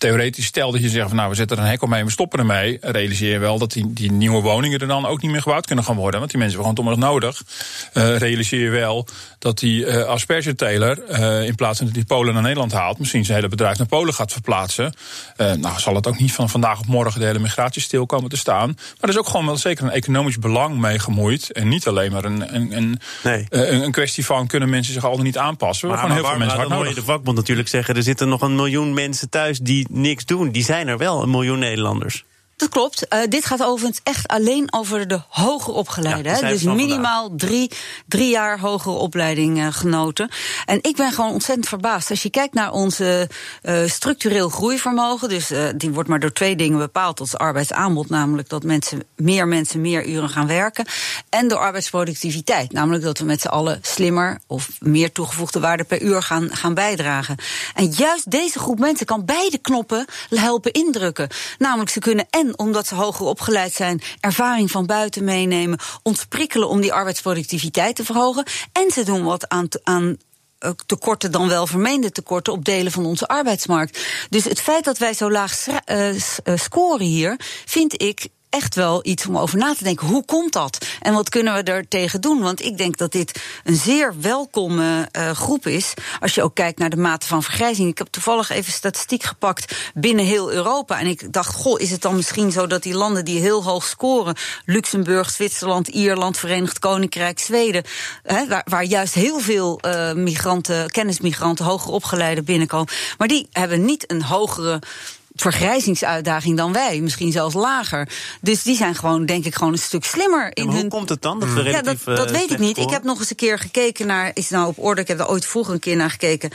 theoretisch, 0.00 0.44
stel 0.44 0.72
dat 0.72 0.80
je 0.80 0.88
zegt 0.88 1.08
van 1.08 1.16
nou, 1.16 1.28
we 1.28 1.34
zetten 1.34 1.56
er 1.56 1.62
een 1.62 1.68
hek 1.68 1.82
omheen, 1.82 2.04
we 2.04 2.10
stoppen 2.10 2.38
ermee. 2.38 2.78
Realiseer 2.80 3.32
je 3.32 3.38
wel 3.38 3.58
dat 3.58 3.72
die, 3.72 3.92
die 3.92 4.12
nieuwe 4.12 4.40
woningen 4.40 4.78
er 4.78 4.86
dan 4.86 5.06
ook 5.06 5.22
niet 5.22 5.30
meer 5.30 5.42
gebouwd 5.42 5.66
kunnen 5.66 5.84
gaan 5.84 5.96
worden. 5.96 6.20
Want 6.20 6.32
die 6.32 6.40
mensen 6.40 6.58
hebben 6.58 6.76
gewoon 6.76 6.96
toch 6.98 7.10
nodig. 7.10 7.42
Uh, 7.94 8.16
realiseer 8.16 8.60
je 8.60 8.70
wel 8.70 9.06
dat 9.38 9.58
die 9.58 9.86
uh, 9.86 10.04
aspergeteler, 10.04 10.98
uh, 11.10 11.46
in 11.46 11.54
plaats 11.54 11.76
van 11.76 11.86
dat 11.86 11.94
die 11.94 12.04
Polen 12.04 12.34
naar 12.34 12.42
Nederland 12.42 12.72
haalt, 12.72 12.98
misschien 12.98 13.24
zijn 13.24 13.36
hele 13.36 13.48
bedrijf 13.48 13.78
naar 13.78 13.86
Polen 13.86 14.14
gaat 14.14 14.32
verplaatsen. 14.32 14.94
nou, 15.36 15.78
zal 15.78 15.94
het 15.94 16.06
ook 16.06 16.18
niet 16.18 16.32
van 16.32 16.48
vandaag 16.48 16.78
op 16.78 16.86
morgen 16.86 17.20
de 17.20 17.26
hele 17.26 17.38
migratie 17.38 17.82
stil 17.82 18.06
komen 18.06 18.30
te 18.30 18.36
staan. 18.36 18.66
Maar 18.66 18.96
er 19.00 19.08
is 19.08 19.18
ook 19.18 19.28
gewoon 19.28 19.46
wel 19.46 19.56
zeker 19.56 19.84
een 19.84 19.90
economisch 19.90 20.38
belang 20.38 20.78
mee 20.78 20.98
gemoeid. 20.98 21.52
En 21.52 21.68
niet 21.68 21.86
alleen 21.86 22.12
maar 22.12 22.24
een, 22.24 22.54
een, 22.54 22.76
een, 22.76 23.00
nee. 23.22 23.46
een, 23.48 23.82
een 23.82 23.92
kwestie 23.92 24.24
van 24.24 24.46
kunnen 24.46 24.70
mensen 24.70 24.92
zich 24.92 25.04
al 25.04 25.18
niet 25.18 25.38
aanpassen. 25.38 25.88
Maar, 25.88 26.12
heel 26.12 26.24
veel 26.24 26.38
mensen 26.38 26.58
hard 26.58 26.68
nodig. 26.68 26.88
je 26.88 26.94
de 26.94 27.02
vakbond 27.02 27.36
natuurlijk 27.36 27.68
zeggen, 27.68 27.94
er 27.94 28.02
zitten 28.02 28.28
nog 28.28 28.40
een 28.40 28.54
miljoen 28.54 28.94
mensen 28.94 29.28
thuis 29.30 29.58
die 29.58 29.86
niks 29.90 30.24
doen. 30.24 30.50
Die 30.50 30.64
zijn 30.64 30.88
er 30.88 30.98
wel, 30.98 31.22
een 31.22 31.30
miljoen 31.30 31.58
Nederlanders. 31.58 32.24
Dat 32.60 32.68
klopt. 32.68 33.06
Uh, 33.08 33.20
dit 33.28 33.44
gaat 33.44 33.62
overigens 33.62 34.00
echt 34.02 34.28
alleen 34.28 34.72
over 34.72 35.08
de 35.08 35.20
hoger 35.28 35.74
opgeleiden. 35.74 36.36
Ja, 36.36 36.48
dus 36.48 36.62
minimaal 36.62 37.30
drie, 37.36 37.70
drie 38.08 38.30
jaar 38.30 38.60
hogere 38.60 38.94
opleiding 38.94 39.58
uh, 39.58 39.66
genoten. 39.70 40.30
En 40.64 40.78
ik 40.82 40.96
ben 40.96 41.12
gewoon 41.12 41.32
ontzettend 41.32 41.68
verbaasd. 41.68 42.10
Als 42.10 42.22
je 42.22 42.30
kijkt 42.30 42.54
naar 42.54 42.72
onze 42.72 43.28
uh, 43.62 43.78
structureel 43.86 44.48
groeivermogen, 44.48 45.28
dus 45.28 45.52
die 45.76 45.90
wordt 45.90 46.08
maar 46.08 46.20
door 46.20 46.32
twee 46.32 46.56
dingen 46.56 46.78
bepaald 46.78 47.16
tot 47.16 47.38
arbeidsaanbod, 47.38 48.08
namelijk 48.08 48.48
dat 48.48 48.62
mensen, 48.62 49.02
meer 49.16 49.48
mensen 49.48 49.80
meer 49.80 50.06
uren 50.06 50.28
gaan 50.28 50.46
werken. 50.46 50.86
En 51.28 51.48
door 51.48 51.58
arbeidsproductiviteit, 51.58 52.72
namelijk 52.72 53.04
dat 53.04 53.18
we 53.18 53.24
met 53.24 53.40
z'n 53.40 53.48
allen 53.48 53.78
slimmer 53.82 54.40
of 54.46 54.68
meer 54.78 55.12
toegevoegde 55.12 55.60
waarde 55.60 55.84
per 55.84 56.02
uur 56.02 56.22
gaan, 56.22 56.48
gaan 56.52 56.74
bijdragen. 56.74 57.36
En 57.74 57.86
juist 57.86 58.30
deze 58.30 58.58
groep 58.58 58.78
mensen 58.78 59.06
kan 59.06 59.24
beide 59.24 59.58
knoppen 59.58 60.06
helpen 60.30 60.72
indrukken. 60.72 61.28
Namelijk, 61.58 61.90
ze 61.90 61.98
kunnen 61.98 62.26
en 62.30 62.49
omdat 62.58 62.86
ze 62.86 62.94
hoger 62.94 63.26
opgeleid 63.26 63.72
zijn, 63.72 64.02
ervaring 64.20 64.70
van 64.70 64.86
buiten 64.86 65.24
meenemen, 65.24 65.78
ons 66.02 66.24
prikkelen 66.24 66.68
om 66.68 66.80
die 66.80 66.92
arbeidsproductiviteit 66.92 67.96
te 67.96 68.04
verhogen. 68.04 68.44
En 68.72 68.90
ze 68.90 69.04
doen 69.04 69.24
wat 69.24 69.48
aan, 69.48 69.68
aan 69.82 70.16
eh, 70.58 70.70
tekorten 70.86 71.32
dan 71.32 71.48
wel 71.48 71.66
vermeende 71.66 72.12
tekorten 72.12 72.52
op 72.52 72.64
delen 72.64 72.92
van 72.92 73.06
onze 73.06 73.28
arbeidsmarkt. 73.28 73.98
Dus 74.30 74.44
het 74.44 74.60
feit 74.60 74.84
dat 74.84 74.98
wij 74.98 75.14
zo 75.14 75.30
laag 75.30 75.66
uh, 75.66 76.14
scoren 76.54 77.06
hier, 77.06 77.40
vind 77.64 78.02
ik 78.02 78.28
echt 78.50 78.74
wel 78.74 79.00
iets 79.02 79.26
om 79.26 79.38
over 79.38 79.58
na 79.58 79.74
te 79.74 79.84
denken. 79.84 80.06
Hoe 80.06 80.24
komt 80.24 80.52
dat? 80.52 80.86
En 81.00 81.14
wat 81.14 81.28
kunnen 81.28 81.54
we 81.54 81.62
er 81.62 81.88
tegen 81.88 82.20
doen? 82.20 82.40
Want 82.40 82.62
ik 82.62 82.78
denk 82.78 82.96
dat 82.96 83.12
dit 83.12 83.42
een 83.64 83.76
zeer 83.76 84.14
welkome 84.20 85.08
uh, 85.12 85.30
groep 85.30 85.66
is. 85.66 85.94
Als 86.20 86.34
je 86.34 86.42
ook 86.42 86.54
kijkt 86.54 86.78
naar 86.78 86.90
de 86.90 86.96
mate 86.96 87.26
van 87.26 87.42
vergrijzing. 87.42 87.88
Ik 87.88 87.98
heb 87.98 88.06
toevallig 88.06 88.50
even 88.50 88.72
statistiek 88.72 89.22
gepakt 89.22 89.76
binnen 89.94 90.24
heel 90.24 90.52
Europa. 90.52 90.98
En 91.00 91.06
ik 91.06 91.32
dacht, 91.32 91.54
goh, 91.54 91.80
is 91.80 91.90
het 91.90 92.02
dan 92.02 92.16
misschien 92.16 92.52
zo 92.52 92.66
dat 92.66 92.82
die 92.82 92.94
landen 92.94 93.24
die 93.24 93.40
heel 93.40 93.64
hoog 93.64 93.84
scoren. 93.84 94.34
Luxemburg, 94.64 95.30
Zwitserland, 95.30 95.88
Ierland, 95.88 96.38
Verenigd 96.38 96.78
Koninkrijk, 96.78 97.38
Zweden. 97.38 97.84
Hè, 98.22 98.48
waar, 98.48 98.66
waar, 98.68 98.84
juist 98.84 99.14
heel 99.14 99.38
veel 99.38 99.80
uh, 99.86 100.12
migranten, 100.12 100.90
kennismigranten, 100.90 101.64
hoger 101.64 101.92
opgeleide 101.92 102.42
binnenkomen. 102.42 102.88
Maar 103.18 103.28
die 103.28 103.48
hebben 103.52 103.84
niet 103.84 104.10
een 104.10 104.22
hogere 104.22 104.80
vergrijzingsuitdaging 105.40 106.56
dan 106.56 106.72
wij. 106.72 107.00
Misschien 107.00 107.32
zelfs 107.32 107.54
lager. 107.54 108.08
Dus 108.40 108.62
die 108.62 108.76
zijn 108.76 108.94
gewoon, 108.94 109.26
denk 109.26 109.44
ik, 109.44 109.54
gewoon 109.54 109.72
een 109.72 109.78
stuk 109.78 110.04
slimmer 110.04 110.50
in 110.56 110.64
hoe 110.64 110.74
hun. 110.74 110.88
komt 110.88 111.08
het 111.08 111.22
dan? 111.22 111.40
Dat 111.40 111.52
we 111.52 111.62
ja, 111.62 111.82
dat, 111.82 111.96
dat 112.04 112.30
weet 112.30 112.50
ik 112.50 112.58
niet. 112.58 112.78
Ik 112.78 112.90
heb 112.90 113.02
nog 113.02 113.18
eens 113.18 113.30
een 113.30 113.36
keer 113.36 113.58
gekeken 113.58 114.06
naar. 114.06 114.30
Is 114.34 114.42
het 114.42 114.52
nou 114.52 114.68
op 114.68 114.78
orde? 114.78 115.00
Ik 115.00 115.08
heb 115.08 115.20
er 115.20 115.28
ooit 115.28 115.46
vroeger 115.46 115.74
een 115.74 115.80
keer 115.80 115.96
naar 115.96 116.10
gekeken. 116.10 116.50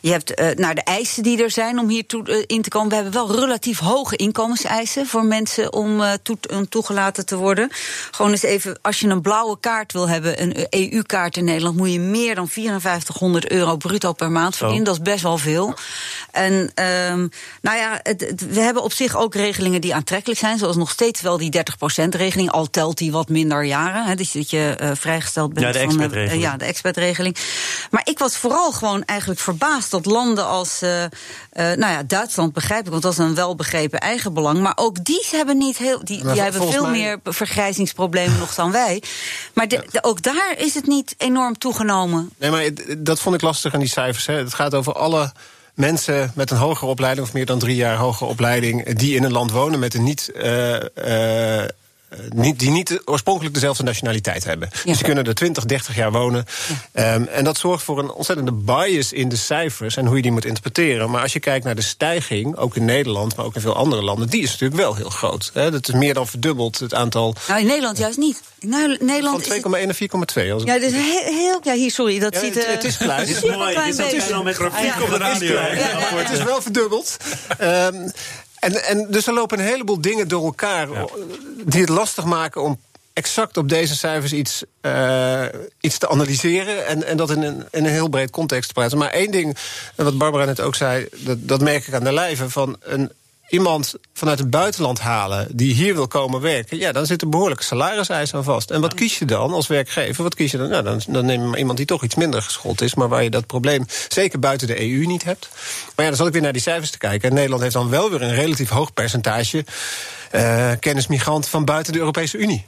Je 0.00 0.10
hebt 0.10 0.40
uh, 0.40 0.48
naar 0.56 0.74
de 0.74 0.82
eisen 0.82 1.22
die 1.22 1.42
er 1.42 1.50
zijn 1.50 1.78
om 1.78 1.88
hier 1.88 2.06
toe, 2.06 2.28
uh, 2.28 2.44
in 2.46 2.62
te 2.62 2.68
komen. 2.68 2.88
We 2.88 2.94
hebben 2.94 3.12
wel 3.12 3.40
relatief 3.40 3.78
hoge 3.78 4.16
inkomenseisen 4.16 5.06
voor 5.06 5.24
mensen 5.24 5.72
om, 5.72 6.00
uh, 6.00 6.12
toe, 6.22 6.38
om 6.52 6.68
toegelaten 6.68 7.26
te 7.26 7.36
worden. 7.36 7.68
Gewoon 8.10 8.30
eens 8.30 8.42
even, 8.42 8.78
als 8.82 9.00
je 9.00 9.08
een 9.08 9.20
blauwe 9.20 9.60
kaart 9.60 9.92
wil 9.92 10.08
hebben, 10.08 10.42
een 10.42 10.66
EU-kaart 10.70 11.36
in 11.36 11.44
Nederland, 11.44 11.76
moet 11.76 11.92
je 11.92 12.00
meer 12.00 12.34
dan 12.34 12.48
5400 12.48 13.50
euro 13.50 13.76
bruto 13.76 14.12
per 14.12 14.30
maand 14.30 14.56
verdienen. 14.56 14.86
Oh. 14.86 14.92
Dat 14.92 15.06
is 15.06 15.12
best 15.12 15.22
wel 15.22 15.38
veel. 15.38 15.74
En 16.30 16.52
um, 16.52 17.30
nou 17.60 17.76
ja, 17.76 18.00
het, 18.02 18.29
we 18.36 18.60
hebben 18.60 18.82
op 18.82 18.92
zich 18.92 19.16
ook 19.16 19.34
regelingen 19.34 19.80
die 19.80 19.94
aantrekkelijk 19.94 20.40
zijn. 20.40 20.58
Zoals 20.58 20.76
nog 20.76 20.90
steeds 20.90 21.20
wel 21.20 21.36
die 21.36 21.56
30%-regeling. 21.58 22.50
Al 22.50 22.70
telt 22.70 22.98
die 22.98 23.12
wat 23.12 23.28
minder 23.28 23.64
jaren. 23.64 24.04
Hè, 24.04 24.14
dus 24.14 24.32
dat 24.32 24.50
je 24.50 24.76
uh, 24.80 24.90
vrijgesteld 24.94 25.52
bent 25.52 25.66
ja, 25.66 25.86
de 25.86 25.90
van 25.90 26.08
de, 26.08 26.16
uh, 26.16 26.40
ja, 26.40 26.56
de 26.56 26.64
expertregeling. 26.64 27.36
Maar 27.90 28.02
ik 28.04 28.18
was 28.18 28.36
vooral 28.36 28.72
gewoon 28.72 29.04
eigenlijk 29.04 29.40
verbaasd 29.40 29.90
dat 29.90 30.06
landen 30.06 30.46
als. 30.46 30.82
Uh, 30.82 31.04
nou 31.52 31.78
ja, 31.78 32.02
Duitsland 32.02 32.52
begrijp 32.52 32.84
ik, 32.84 32.90
want 32.90 33.02
dat 33.02 33.12
is 33.12 33.18
een 33.18 33.34
welbegrepen 33.34 34.00
eigenbelang. 34.00 34.60
Maar 34.60 34.72
ook 34.76 35.04
die 35.04 35.26
hebben 35.30 35.58
niet 35.58 35.76
heel. 35.76 36.04
Die, 36.04 36.26
die 36.26 36.40
hebben 36.40 36.70
veel 36.70 36.82
mij... 36.82 36.90
meer 36.90 37.18
vergrijzingsproblemen 37.24 38.38
nog 38.38 38.54
dan 38.54 38.72
wij. 38.72 39.02
Maar 39.54 39.68
de, 39.68 39.86
de, 39.90 40.04
ook 40.04 40.22
daar 40.22 40.54
is 40.56 40.74
het 40.74 40.86
niet 40.86 41.14
enorm 41.18 41.58
toegenomen. 41.58 42.30
Nee, 42.38 42.50
maar 42.50 42.70
dat 42.98 43.20
vond 43.20 43.34
ik 43.34 43.42
lastig 43.42 43.74
aan 43.74 43.80
die 43.80 43.88
cijfers. 43.88 44.26
Hè. 44.26 44.34
Het 44.34 44.54
gaat 44.54 44.74
over 44.74 44.92
alle 44.92 45.32
mensen 45.80 46.32
met 46.34 46.50
een 46.50 46.56
hogere 46.56 46.90
opleiding 46.90 47.26
of 47.26 47.32
meer 47.32 47.46
dan 47.46 47.58
drie 47.58 47.76
jaar 47.76 47.96
hogere 47.96 48.30
opleiding, 48.30 48.94
die 48.94 49.16
in 49.16 49.24
een 49.24 49.32
land 49.32 49.50
wonen 49.50 49.78
met 49.78 49.94
een 49.94 50.02
niet. 50.02 50.32
Uh, 50.36 51.64
niet, 52.34 52.58
die 52.58 52.70
niet 52.70 53.02
oorspronkelijk 53.04 53.54
dezelfde 53.54 53.82
nationaliteit 53.82 54.44
hebben. 54.44 54.68
Ja. 54.72 54.80
Dus 54.84 54.96
die 54.96 55.04
kunnen 55.04 55.24
er 55.24 55.34
20, 55.34 55.64
30 55.64 55.96
jaar 55.96 56.12
wonen. 56.12 56.44
Ja. 56.94 57.14
Um, 57.14 57.26
en 57.26 57.44
dat 57.44 57.58
zorgt 57.58 57.84
voor 57.84 57.98
een 57.98 58.10
ontzettende 58.10 58.52
bias 58.52 59.12
in 59.12 59.28
de 59.28 59.36
cijfers 59.36 59.96
en 59.96 60.06
hoe 60.06 60.16
je 60.16 60.22
die 60.22 60.32
moet 60.32 60.44
interpreteren. 60.44 61.10
Maar 61.10 61.22
als 61.22 61.32
je 61.32 61.40
kijkt 61.40 61.64
naar 61.64 61.74
de 61.74 61.82
stijging, 61.82 62.56
ook 62.56 62.76
in 62.76 62.84
Nederland, 62.84 63.36
maar 63.36 63.44
ook 63.44 63.54
in 63.54 63.60
veel 63.60 63.76
andere 63.76 64.02
landen, 64.02 64.28
die 64.28 64.42
is 64.42 64.50
natuurlijk 64.50 64.80
wel 64.80 64.94
heel 64.94 65.10
groot. 65.10 65.50
Hè. 65.54 65.70
Dat 65.70 65.88
is 65.88 65.94
meer 65.94 66.14
dan 66.14 66.26
verdubbeld 66.26 66.78
het 66.78 66.94
aantal. 66.94 67.34
Nou, 67.48 67.60
in 67.60 67.66
Nederland 67.66 67.98
juist 67.98 68.18
niet. 68.18 68.40
Nou, 68.60 68.96
Nederland 69.00 69.46
Van 69.46 69.56
2,1 69.56 69.70
naar 69.70 69.94
4,2. 69.94 70.64
Ja, 70.64 70.78
dus 70.78 70.92
heel, 70.92 71.22
heel, 71.24 71.60
ja, 71.62 71.72
hier, 71.72 71.90
sorry, 71.90 72.18
dat 72.18 72.34
ja, 72.34 72.40
ziet 72.40 72.56
er. 72.56 72.66
Het, 72.66 72.74
het 72.74 72.84
is 72.84 72.96
klein. 72.96 73.20
Het 73.26 73.28
is 73.28 73.42
mooi. 73.42 73.76
Het 73.76 74.12
is 74.12 74.28
wel 74.28 74.42
met 74.42 74.56
grafiek 74.56 75.02
op 75.02 75.10
de 75.10 75.16
radio. 75.16 75.58
Het 75.58 76.30
is 76.30 76.42
wel 76.42 76.62
verdubbeld. 76.62 77.16
Um, 77.60 78.12
en, 78.60 78.84
en 78.84 79.06
dus 79.10 79.26
er 79.26 79.34
lopen 79.34 79.58
een 79.58 79.64
heleboel 79.64 80.00
dingen 80.00 80.28
door 80.28 80.44
elkaar 80.44 80.90
ja. 80.90 81.06
die 81.64 81.80
het 81.80 81.88
lastig 81.88 82.24
maken 82.24 82.62
om 82.62 82.80
exact 83.12 83.56
op 83.56 83.68
deze 83.68 83.96
cijfers 83.96 84.32
iets, 84.32 84.64
uh, 84.82 85.44
iets 85.80 85.98
te 85.98 86.08
analyseren 86.08 86.86
en, 86.86 87.04
en 87.06 87.16
dat 87.16 87.30
in 87.30 87.42
een, 87.42 87.64
in 87.70 87.84
een 87.84 87.90
heel 87.90 88.08
breed 88.08 88.30
context 88.30 88.68
te 88.68 88.74
praten. 88.74 88.98
Maar 88.98 89.10
één 89.10 89.30
ding, 89.30 89.56
wat 89.96 90.18
Barbara 90.18 90.44
net 90.44 90.60
ook 90.60 90.74
zei, 90.74 91.08
dat, 91.16 91.48
dat 91.48 91.60
merk 91.60 91.86
ik 91.86 91.94
aan 91.94 92.04
de 92.04 92.12
lijve, 92.12 92.50
van 92.50 92.76
een 92.80 93.12
iemand 93.50 93.94
vanuit 94.12 94.38
het 94.38 94.50
buitenland 94.50 95.00
halen 95.00 95.48
die 95.52 95.74
hier 95.74 95.94
wil 95.94 96.06
komen 96.06 96.40
werken, 96.40 96.78
ja, 96.78 96.92
dan 96.92 97.06
zit 97.06 97.22
er 97.22 97.28
behoorlijke 97.28 97.64
salariseis 97.64 98.34
aan 98.34 98.44
vast. 98.44 98.70
En 98.70 98.80
wat 98.80 98.94
kies 98.94 99.18
je 99.18 99.24
dan 99.24 99.52
als 99.52 99.66
werkgever? 99.66 100.22
Wat 100.22 100.34
kies 100.34 100.50
je 100.50 100.58
dan? 100.58 100.68
Nou, 100.68 100.82
dan, 100.82 101.00
dan 101.06 101.24
neem 101.24 101.40
je 101.40 101.46
maar 101.46 101.58
iemand 101.58 101.76
die 101.76 101.86
toch 101.86 102.04
iets 102.04 102.14
minder 102.14 102.42
geschoold 102.42 102.80
is, 102.80 102.94
maar 102.94 103.08
waar 103.08 103.22
je 103.22 103.30
dat 103.30 103.46
probleem 103.46 103.86
zeker 104.08 104.38
buiten 104.38 104.66
de 104.66 104.80
EU 104.80 105.06
niet 105.06 105.24
hebt. 105.24 105.48
Maar 105.96 106.04
ja, 106.04 106.06
dan 106.06 106.16
zal 106.16 106.26
ik 106.26 106.32
weer 106.32 106.42
naar 106.42 106.52
die 106.52 106.62
cijfers 106.62 106.90
te 106.90 106.98
kijken. 106.98 107.28
En 107.28 107.34
Nederland 107.34 107.62
heeft 107.62 107.74
dan 107.74 107.90
wel 107.90 108.10
weer 108.10 108.22
een 108.22 108.34
relatief 108.34 108.68
hoog 108.68 108.92
percentage 108.92 109.64
uh, 110.34 110.70
kennismigranten 110.80 111.50
van 111.50 111.64
buiten 111.64 111.92
de 111.92 111.98
Europese 111.98 112.38
Unie. 112.38 112.66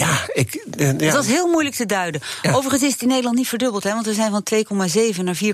Ja, 0.00 0.28
ik. 0.32 0.64
Uh, 0.76 0.98
ja. 0.98 1.12
Dat 1.12 1.24
is 1.24 1.30
heel 1.30 1.48
moeilijk 1.48 1.74
te 1.74 1.86
duiden. 1.86 2.20
Overigens 2.42 2.82
is 2.82 2.92
het 2.92 3.02
in 3.02 3.08
Nederland 3.08 3.36
niet 3.36 3.48
verdubbeld, 3.48 3.82
hè, 3.82 3.92
want 3.92 4.06
we 4.06 4.14
zijn 4.14 4.30
van 4.30 4.46
2,7 5.14 5.22
naar 5.22 5.38
4,1. 5.44 5.50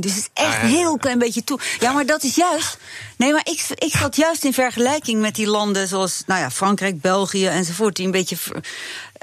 Dus 0.00 0.14
het 0.14 0.20
is 0.20 0.28
echt 0.32 0.62
een 0.62 0.68
heel 0.68 0.98
klein 0.98 1.18
beetje 1.18 1.44
toe. 1.44 1.58
Ja, 1.78 1.92
maar 1.92 2.06
dat 2.06 2.22
is 2.22 2.34
juist. 2.34 2.78
Nee, 3.16 3.32
maar 3.32 3.46
ik, 3.50 3.66
ik 3.74 3.92
zat 3.92 4.16
juist 4.16 4.44
in 4.44 4.52
vergelijking 4.52 5.20
met 5.20 5.34
die 5.34 5.46
landen 5.46 5.88
zoals 5.88 6.22
nou 6.26 6.40
ja, 6.40 6.50
Frankrijk, 6.50 7.00
België 7.00 7.46
enzovoort, 7.46 7.96
die 7.96 8.04
een 8.04 8.10
beetje 8.10 8.36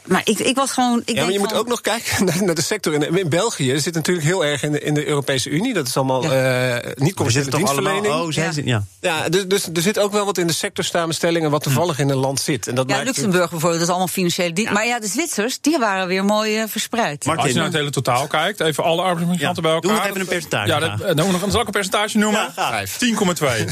maar 0.05 0.21
ik, 0.23 0.39
ik 0.39 0.55
was 0.55 0.71
gewoon. 0.71 1.01
Ik 1.05 1.15
ja, 1.15 1.23
maar 1.23 1.31
je 1.31 1.39
moet 1.39 1.53
ook 1.53 1.67
nog 1.67 1.81
kijken 1.81 2.25
naar, 2.45 2.55
de 2.55 2.61
sector. 2.61 2.93
In, 2.93 3.17
in 3.17 3.29
België 3.29 3.79
zit 3.79 3.93
natuurlijk 3.93 4.25
heel 4.25 4.45
erg 4.45 4.63
in 4.63 4.71
de, 4.71 4.79
in 4.79 4.93
de 4.93 5.07
Europese 5.07 5.49
Unie. 5.49 5.73
Dat 5.73 5.87
is 5.87 5.97
allemaal 5.97 6.23
ja. 6.23 6.83
uh, 6.83 6.91
niet 6.95 7.13
commerciële 7.13 7.49
dienstverlening. 7.49 8.05
Allemaal, 8.05 8.25
oh, 8.25 8.31
zijn 8.31 8.53
ze, 8.53 8.65
ja. 8.65 8.83
ja, 9.01 9.29
dus, 9.29 9.45
dus 9.45 9.67
er 9.73 9.81
zit 9.81 9.99
ook 9.99 10.11
wel 10.11 10.25
wat 10.25 10.37
in 10.37 10.47
de 10.47 10.53
sectorsamenstellingen 10.53 11.51
wat 11.51 11.63
toevallig 11.63 11.99
in 11.99 12.09
een 12.09 12.17
land 12.17 12.39
zit. 12.39 12.67
En 12.67 12.75
dat 12.75 12.89
ja, 12.89 13.03
Luxemburg 13.03 13.49
bijvoorbeeld, 13.49 13.73
dat 13.73 13.81
is 13.81 13.89
allemaal 13.89 14.07
financiële 14.07 14.53
dienst. 14.53 14.73
Maar 14.73 14.85
ja, 14.85 14.99
de 14.99 15.07
Zwitsers, 15.07 15.61
die 15.61 15.77
waren 15.77 16.07
weer 16.07 16.25
mooi 16.25 16.61
uh, 16.61 16.63
verspreid. 16.67 17.25
Maar 17.25 17.37
als 17.37 17.47
je 17.47 17.53
naar 17.53 17.63
het 17.63 17.73
hele 17.73 17.89
totaal 17.89 18.27
kijkt, 18.27 18.59
even 18.59 18.83
alle 18.83 19.01
arbeidsmigranten 19.01 19.63
bij 19.63 19.71
elkaar. 19.71 19.89
Doe 19.89 19.99
nog 19.99 20.07
even 20.07 20.21
een 20.21 20.27
percentage. 20.27 20.67
Ja, 20.67 20.79
dat, 20.79 21.17
dan 21.17 21.31
nog, 21.31 21.41
zal 21.47 21.59
ik 21.59 21.65
een 21.65 21.71
percentage 21.71 22.17
noemen? 22.17 22.53
10,2. 22.53 22.55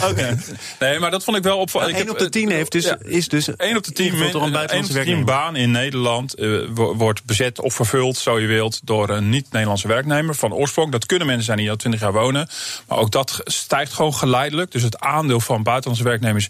Oké. 0.09 0.37
Nee, 0.79 0.99
maar 0.99 1.11
dat 1.11 1.23
vond 1.23 1.37
ik 1.37 1.43
wel 1.43 1.57
opvallend. 1.57 1.95
1 1.95 2.09
op 2.09 2.17
de 2.17 2.29
10 2.29 2.49
heeft 2.49 2.71
dus, 2.71 2.93
is 3.03 3.27
dus 3.27 3.55
1 3.55 3.77
op 3.77 3.83
de 3.83 3.91
10, 3.91 4.13
1 4.13 4.35
op 4.35 4.87
de 4.87 5.01
10 5.03 5.25
baan 5.25 5.55
in 5.55 5.71
Nederland 5.71 6.20
uh, 6.35 6.67
wordt 6.73 7.25
bezet 7.25 7.59
of 7.59 7.73
vervuld, 7.73 8.17
zo 8.17 8.39
je 8.39 8.47
wilt, 8.47 8.81
door 8.83 9.09
een 9.09 9.29
niet-Nederlandse 9.29 9.87
werknemer 9.87 10.35
van 10.35 10.53
oorsprong. 10.53 10.91
Dat 10.91 11.05
kunnen 11.05 11.27
mensen 11.27 11.45
zijn 11.45 11.57
die 11.57 11.69
al 11.69 11.75
20 11.75 12.01
jaar 12.01 12.13
wonen. 12.13 12.47
Maar 12.87 12.97
ook 12.97 13.11
dat 13.11 13.41
stijgt 13.43 13.93
gewoon 13.93 14.13
geleidelijk. 14.13 14.71
Dus 14.71 14.83
het 14.83 14.99
aandeel 14.99 15.39
van 15.39 15.63
buitenlandse 15.63 16.07
werknemers 16.07 16.49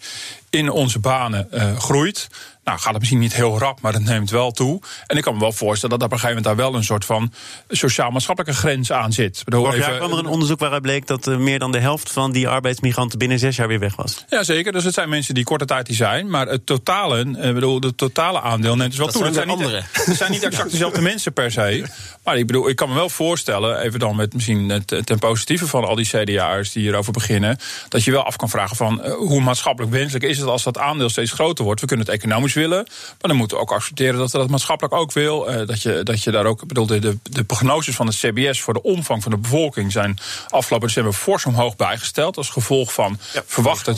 in 0.50 0.70
onze 0.70 1.00
banen 1.00 1.48
uh, 1.54 1.78
groeit. 1.78 2.28
Nou, 2.64 2.80
gaat 2.80 2.92
het 2.92 3.00
misschien 3.00 3.20
niet 3.20 3.34
heel 3.34 3.60
rap, 3.60 3.82
maar 3.82 3.94
het 3.94 4.04
neemt 4.04 4.30
wel 4.30 4.52
toe. 4.52 4.82
En 5.08 5.18
ik 5.18 5.24
kan 5.24 5.34
me 5.34 5.40
wel 5.40 5.52
voorstellen 5.52 6.00
dat 6.00 6.08
op 6.08 6.14
een 6.14 6.20
gegeven 6.20 6.42
moment 6.44 6.58
daar 6.58 6.70
wel 6.70 6.80
een 6.80 6.86
soort 6.86 7.06
van 7.06 7.34
sociaal-maatschappelijke 7.70 8.60
grens 8.60 8.92
aan 8.92 9.14
zit. 9.14 9.44
Vorig 9.46 9.78
jaar 9.78 9.98
kwam 9.98 10.12
er 10.12 10.18
een 10.18 10.26
onderzoek 10.26 10.60
waaruit 10.60 10.82
bleek 10.82 11.08
dat 11.08 11.28
uh, 11.28 11.38
meer 11.38 11.60
dan 11.60 11.72
de 11.72 11.80
helft 11.80 12.12
van 12.12 12.32
die 12.32 12.48
arbeidsmigranten 12.48 13.20
binnen 13.20 13.40
zes 13.40 13.56
jaar 13.56 13.68
weer 13.68 13.80
weg 13.80 13.96
was. 13.96 14.26
Ja, 14.30 14.44
zeker. 14.44 14.72
Dus 14.72 14.84
het 14.84 14.94
zijn 14.94 15.10
mensen 15.10 15.34
die 15.34 15.44
korte 15.44 15.66
tijd 15.66 15.86
die 15.86 15.96
zijn. 15.96 16.30
Maar 16.30 16.48
het 16.48 16.66
totale, 16.66 17.26
uh, 17.26 17.54
bedoel, 17.54 17.80
de 17.80 17.96
totale 17.96 18.42
aandeel 18.42 18.76
neemt 18.76 18.90
dus 18.90 19.00
wel 19.00 19.08
toe. 19.08 19.24
Dat 19.24 19.34
zijn, 19.34 19.48
niet, 19.48 19.84
het 19.92 20.18
zijn 20.18 20.32
niet 20.32 20.44
exact 20.44 20.72
dezelfde 20.78 21.02
mensen 21.02 21.34
per 21.34 21.52
se. 21.52 21.86
Maar 22.24 22.38
ik 22.38 22.48
bedoel, 22.48 22.70
ik 22.70 22.76
kan 22.76 22.90
me 22.90 22.96
wel 22.96 23.10
voorstellen, 23.10 23.80
even 23.80 24.00
dan 24.00 24.16
met 24.16 24.34
misschien 24.34 24.70
het, 24.70 25.02
ten 25.04 25.20
positieve 25.20 25.68
van 25.68 25.86
al 25.86 25.96
die 25.96 26.08
CDA'ers 26.08 26.72
die 26.72 26.84
hierover 26.84 27.12
beginnen, 27.14 27.58
dat 27.90 28.04
je 28.04 28.12
wel 28.12 28.24
af 28.24 28.36
kan 28.36 28.50
vragen 28.50 28.76
van 28.76 29.02
uh, 29.06 29.14
hoe 29.14 29.42
maatschappelijk 29.42 29.94
wenselijk 29.94 30.26
is 30.26 30.38
het 30.38 30.48
als 30.48 30.64
dat 30.64 30.78
aandeel 30.78 31.10
steeds 31.10 31.32
groter 31.32 31.66
wordt. 31.66 31.82
We 31.82 31.88
kunnen 31.88 32.06
het 32.06 32.16
economisch 32.16 32.51
willen, 32.54 32.84
maar 32.88 33.18
dan 33.30 33.36
moeten 33.36 33.58
we 33.58 33.64
ook 33.64 33.72
accepteren 33.72 34.20
dat 34.20 34.32
we 34.32 34.38
dat 34.38 34.50
maatschappelijk 34.50 34.96
ook 34.96 35.12
wil. 35.12 35.50
Uh, 35.50 35.68
dat, 35.68 35.82
je, 35.82 36.04
dat 36.04 36.24
je 36.24 36.32
daar 36.32 36.46
ook, 36.46 36.68
bedoel, 36.68 36.86
de, 36.86 37.00
de, 37.00 37.18
de 37.24 37.44
prognoses 37.44 37.96
van 37.96 38.08
het 38.08 38.16
CBS 38.16 38.62
voor 38.62 38.74
de 38.74 38.84
omvang 38.84 39.24
van 39.24 39.32
de 39.32 39.38
bevolking 39.38 39.92
zijn 39.92 40.20
afgelopen 40.50 40.88
december 40.88 41.14
fors 41.14 41.46
omhoog 41.46 41.76
bijgesteld. 41.76 42.38
Als 42.38 42.50
gevolg 42.50 42.94
van 42.94 43.20
ja, 43.34 43.44
verwachte 43.46 43.96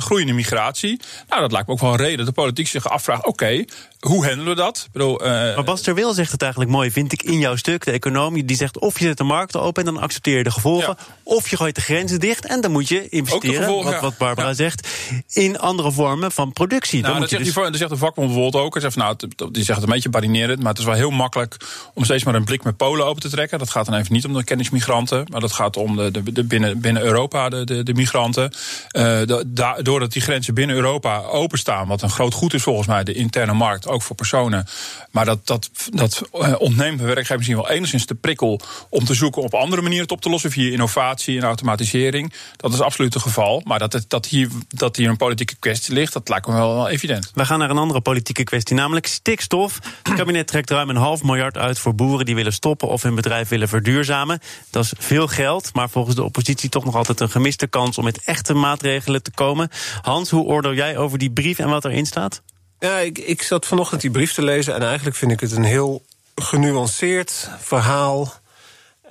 groeiende 0.00 0.32
migratie. 0.32 1.00
Nou, 1.28 1.40
dat 1.40 1.52
lijkt 1.52 1.66
me 1.66 1.72
ook 1.72 1.80
wel 1.80 1.90
een 1.90 1.96
reden 1.96 2.16
dat 2.16 2.26
de 2.26 2.32
politiek 2.32 2.68
zich 2.68 2.88
afvraagt: 2.88 3.26
oké, 3.26 3.64
hoe 4.00 4.26
handelen 4.26 4.54
we 4.56 4.60
dat? 4.60 4.82
Ik 4.86 4.92
bedoel, 4.92 5.24
uh, 5.24 5.30
maar 5.30 5.64
Bas 5.64 5.80
Terwil 5.80 6.12
zegt 6.12 6.32
het 6.32 6.42
eigenlijk 6.42 6.70
mooi, 6.70 6.90
vind 6.90 7.12
ik, 7.12 7.22
in 7.22 7.38
jouw 7.38 7.56
stuk. 7.56 7.84
De 7.84 7.90
economie 7.90 8.44
die 8.44 8.56
zegt 8.56 8.78
of 8.78 8.98
je 8.98 9.04
zet 9.04 9.16
de 9.16 9.24
markt 9.24 9.56
open 9.56 9.86
en 9.86 9.94
dan 9.94 10.02
accepteer 10.02 10.36
je 10.36 10.42
de 10.42 10.50
gevolgen. 10.50 10.96
Of 11.22 11.48
je 11.48 11.56
gooit 11.56 11.74
de 11.74 11.80
grenzen 11.80 12.20
dicht 12.20 12.46
en 12.46 12.60
dan 12.60 12.70
moet 12.70 12.88
je 12.88 13.08
investeren, 13.08 13.56
gevolgen, 13.56 13.92
wat, 13.92 14.00
wat, 14.00 14.16
Barbara 14.16 14.48
ja. 14.48 14.54
zegt, 14.54 14.88
in 15.28 15.58
andere 15.58 15.92
vormen 15.92 16.32
van 16.32 16.52
productie. 16.52 17.02
Nou, 17.02 17.20
dat, 17.20 17.28
zegt 17.28 17.44
dus... 17.44 17.52
zegt 17.78 17.90
de 17.90 17.96
vakbond 17.96 18.26
bijvoorbeeld 18.26 18.64
ook. 18.64 18.80
Zegt, 18.80 18.96
nou, 18.96 19.16
die 19.50 19.64
zegt 19.64 19.82
een 19.82 19.88
beetje 19.88 20.08
barinerend, 20.08 20.58
maar 20.58 20.68
het 20.68 20.78
is 20.78 20.84
wel 20.84 20.94
heel 20.94 21.10
makkelijk 21.10 21.56
om 21.94 22.04
steeds 22.04 22.24
maar 22.24 22.34
een 22.34 22.44
blik 22.44 22.64
met 22.64 22.76
Polen 22.76 23.06
open 23.06 23.22
te 23.22 23.30
trekken. 23.30 23.58
Dat 23.58 23.70
gaat 23.70 23.86
dan 23.86 23.94
even 23.94 24.12
niet 24.12 24.24
om 24.24 24.32
de 24.32 24.44
kennismigranten, 24.44 25.26
maar 25.30 25.40
dat 25.40 25.52
gaat 25.52 25.76
om 25.76 25.96
de, 25.96 26.10
de, 26.10 26.32
de 26.32 26.44
binnen, 26.44 26.80
binnen 26.80 27.02
Europa, 27.02 27.48
de, 27.48 27.64
de, 27.64 27.82
de 27.82 27.94
migranten. 27.94 28.52
Uh, 28.92 29.20
da, 29.46 29.82
doordat 29.82 30.12
die 30.12 30.22
grenzen 30.22 30.54
binnen 30.54 30.76
Europa 30.76 31.18
openstaan, 31.18 31.86
wat 31.86 32.02
een 32.02 32.10
groot 32.10 32.34
goed 32.34 32.54
is 32.54 32.62
volgens 32.62 32.86
mij, 32.86 33.04
de 33.04 33.14
interne 33.14 33.52
markt, 33.52 33.88
ook 33.88 34.02
voor 34.02 34.16
personen. 34.16 34.66
Maar 35.10 35.24
dat, 35.24 35.46
dat, 35.46 35.70
dat 35.90 36.22
uh, 36.34 36.54
ontneemt 36.58 36.98
de 36.98 37.04
werkgever 37.04 37.36
misschien 37.36 37.56
wel 37.56 37.70
enigszins 37.70 38.06
de 38.06 38.14
prikkel 38.14 38.60
om 38.88 39.04
te 39.04 39.14
zoeken 39.14 39.42
op 39.42 39.54
andere 39.54 39.82
manieren 39.82 40.04
het 40.04 40.12
op 40.12 40.20
te 40.20 40.30
lossen 40.30 40.50
via 40.50 40.70
innovatie 40.70 41.38
en 41.38 41.44
automatisering. 41.44 42.32
Dat 42.56 42.72
is 42.72 42.80
absoluut 42.80 43.14
het 43.14 43.22
geval. 43.22 43.62
Maar 43.64 43.78
dat, 43.78 43.92
het, 43.92 44.04
dat, 44.08 44.26
hier, 44.26 44.48
dat 44.68 44.96
hier 44.96 45.08
een 45.08 45.16
politieke 45.16 45.56
kwestie 45.58 45.94
ligt, 45.94 46.12
dat 46.12 46.28
lijkt 46.28 46.46
me 46.46 46.52
wel, 46.52 46.74
wel 46.74 46.88
evident. 46.88 47.30
We 47.34 47.44
gaan 47.44 47.61
naar 47.62 47.70
een 47.70 47.82
andere 47.82 48.00
politieke 48.00 48.44
kwestie, 48.44 48.76
namelijk 48.76 49.06
stikstof. 49.06 49.78
Het 50.02 50.14
kabinet 50.14 50.46
trekt 50.46 50.70
ruim 50.70 50.90
een 50.90 50.96
half 50.96 51.22
miljard 51.22 51.56
uit 51.56 51.78
voor 51.78 51.94
boeren 51.94 52.26
die 52.26 52.34
willen 52.34 52.52
stoppen 52.52 52.88
of 52.88 53.02
hun 53.02 53.14
bedrijf 53.14 53.48
willen 53.48 53.68
verduurzamen. 53.68 54.40
Dat 54.70 54.84
is 54.84 54.92
veel 54.98 55.26
geld, 55.26 55.74
maar 55.74 55.90
volgens 55.90 56.16
de 56.16 56.22
oppositie 56.22 56.68
toch 56.68 56.84
nog 56.84 56.96
altijd 56.96 57.20
een 57.20 57.30
gemiste 57.30 57.66
kans 57.66 57.98
om 57.98 58.04
met 58.04 58.24
echte 58.24 58.54
maatregelen 58.54 59.22
te 59.22 59.30
komen. 59.30 59.68
Hans, 60.00 60.30
hoe 60.30 60.44
oordeel 60.44 60.74
jij 60.74 60.96
over 60.96 61.18
die 61.18 61.30
brief 61.30 61.58
en 61.58 61.68
wat 61.68 61.84
erin 61.84 62.06
staat? 62.06 62.42
Ja, 62.78 62.98
ik, 62.98 63.18
ik 63.18 63.42
zat 63.42 63.66
vanochtend 63.66 64.00
die 64.00 64.10
brief 64.10 64.32
te 64.32 64.42
lezen 64.42 64.74
en 64.74 64.82
eigenlijk 64.82 65.16
vind 65.16 65.30
ik 65.30 65.40
het 65.40 65.52
een 65.52 65.64
heel 65.64 66.02
genuanceerd 66.34 67.48
verhaal. 67.58 68.32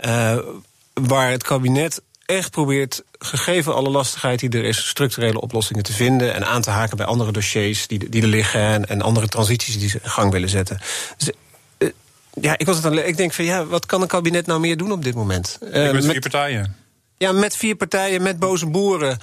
Uh, 0.06 0.38
waar 0.94 1.32
het 1.32 1.44
kabinet 1.44 2.02
echt 2.26 2.52
probeert, 2.52 3.04
gegeven 3.24 3.76
alle 3.76 3.90
lastigheid 3.90 4.40
die 4.40 4.50
er 4.50 4.64
is, 4.64 4.88
structurele 4.88 5.42
oplossingen 5.42 5.84
te 5.84 5.94
vinden 5.94 6.34
en 6.34 6.46
aan 6.46 6.62
te 6.62 6.70
haken 6.70 6.98
bij 6.98 7.06
andere 7.06 7.32
dossiers 7.32 7.88
die, 7.88 8.10
die 8.10 8.22
er 8.22 8.28
liggen 8.28 8.62
en, 8.62 8.86
en 8.86 9.02
andere 9.02 9.28
transities 9.28 9.80
die 9.80 9.90
ze 9.90 10.00
in 10.04 10.10
gang 10.10 10.32
willen 10.32 10.50
zetten. 10.50 10.80
Dus, 11.18 11.32
uh, 11.78 11.90
ja, 12.42 12.58
ik, 12.58 12.66
was 12.66 12.76
het 12.76 12.84
dan, 12.84 12.98
ik 12.98 13.18
denk 13.18 13.34
van 13.34 13.46
ja, 13.46 13.66
wat 13.66 13.86
kan 13.86 14.02
een 14.02 14.08
kabinet 14.08 14.46
nou 14.46 14.60
meer 14.60 14.78
doen 14.78 14.92
op 14.92 15.04
dit 15.04 15.16
moment? 15.16 15.58
Uh, 15.62 15.88
ik 15.88 15.94
met 15.94 16.06
vier 16.06 16.20
partijen. 16.20 16.76
Ja, 17.22 17.32
met 17.32 17.56
vier 17.56 17.76
partijen, 17.76 18.22
met 18.22 18.40
boze 18.40 18.66
boeren. 18.66 19.20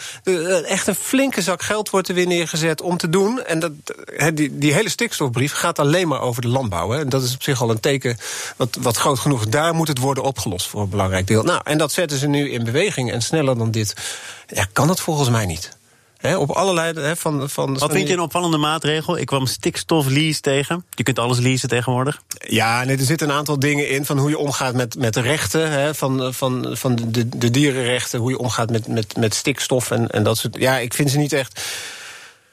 Echt 0.65 0.87
een 0.87 0.95
flinke 0.95 1.43
zak 1.43 1.63
geld 1.63 1.91
wordt 1.91 2.09
er 2.09 2.15
weer 2.15 2.27
neergezet 2.27 2.81
om 2.81 2.97
te 2.97 3.09
doen. 3.09 3.45
En 3.45 3.59
dat, 3.59 3.73
die, 4.35 4.59
die 4.59 4.73
hele 4.73 4.89
stikstofbrief 4.89 5.53
gaat 5.53 5.79
alleen 5.79 6.09
maar 6.09 6.21
over 6.21 6.43
de 6.43 6.49
landbouw. 6.49 6.91
Hè. 6.91 7.01
En 7.01 7.09
dat 7.09 7.23
is 7.23 7.35
op 7.35 7.43
zich 7.43 7.63
al 7.63 7.71
een 7.71 7.81
teken 7.81 8.19
wat, 8.57 8.77
wat 8.81 8.97
groot 8.97 9.19
genoeg. 9.19 9.49
Daar 9.49 9.75
moet 9.75 9.89
het 9.89 9.99
worden 9.99 10.25
opgelost 10.25 10.69
voor 10.69 10.81
een 10.81 10.89
belangrijk 10.89 11.27
deel. 11.27 11.43
Nou, 11.43 11.61
en 11.65 11.79
dat 11.79 11.93
zetten 11.93 12.19
ze 12.19 12.27
nu 12.27 12.51
in 12.51 12.65
beweging. 12.65 13.13
En 13.13 13.23
sneller 13.23 13.59
dan 13.59 13.71
dit 13.71 13.95
ja, 14.47 14.67
kan 14.73 14.89
het 14.89 15.01
volgens 15.01 15.29
mij 15.29 15.47
niet 15.47 15.78
op 16.23 16.51
allerlei. 16.51 17.17
van, 17.17 17.51
van, 17.51 17.79
Wat 17.79 17.93
vind 17.93 18.09
je 18.09 18.15
een 18.15 18.21
opvallende 18.21 18.57
maatregel? 18.57 19.19
Ik 19.19 19.27
kwam 19.27 19.47
stikstoflease 19.47 20.41
tegen. 20.41 20.85
Je 20.91 21.03
kunt 21.03 21.19
alles 21.19 21.39
leasen 21.39 21.69
tegenwoordig. 21.69 22.23
Ja, 22.39 22.85
nee, 22.85 22.97
er 22.97 23.05
zitten 23.05 23.29
een 23.29 23.35
aantal 23.35 23.59
dingen 23.59 23.89
in 23.89 24.05
van 24.05 24.19
hoe 24.19 24.31
je 24.31 24.39
omgaat 24.39 24.75
met, 24.75 24.99
met 24.99 25.15
de 25.15 25.21
rechten. 25.21 25.95
van, 25.95 26.35
van, 26.35 26.77
van 26.77 26.99
de, 27.09 27.29
de 27.29 27.51
dierenrechten. 27.51 28.21
Hoe 28.21 28.31
je 28.31 28.39
omgaat 28.39 28.71
met, 28.71 28.87
met, 28.87 29.17
met 29.17 29.35
stikstof 29.35 29.91
en, 29.91 30.11
en 30.11 30.23
dat 30.23 30.39
soort. 30.39 30.57
Ja, 30.59 30.79
ik 30.79 30.95
vind 30.95 31.11
ze 31.11 31.19
niet 31.19 31.33
echt 31.33 31.61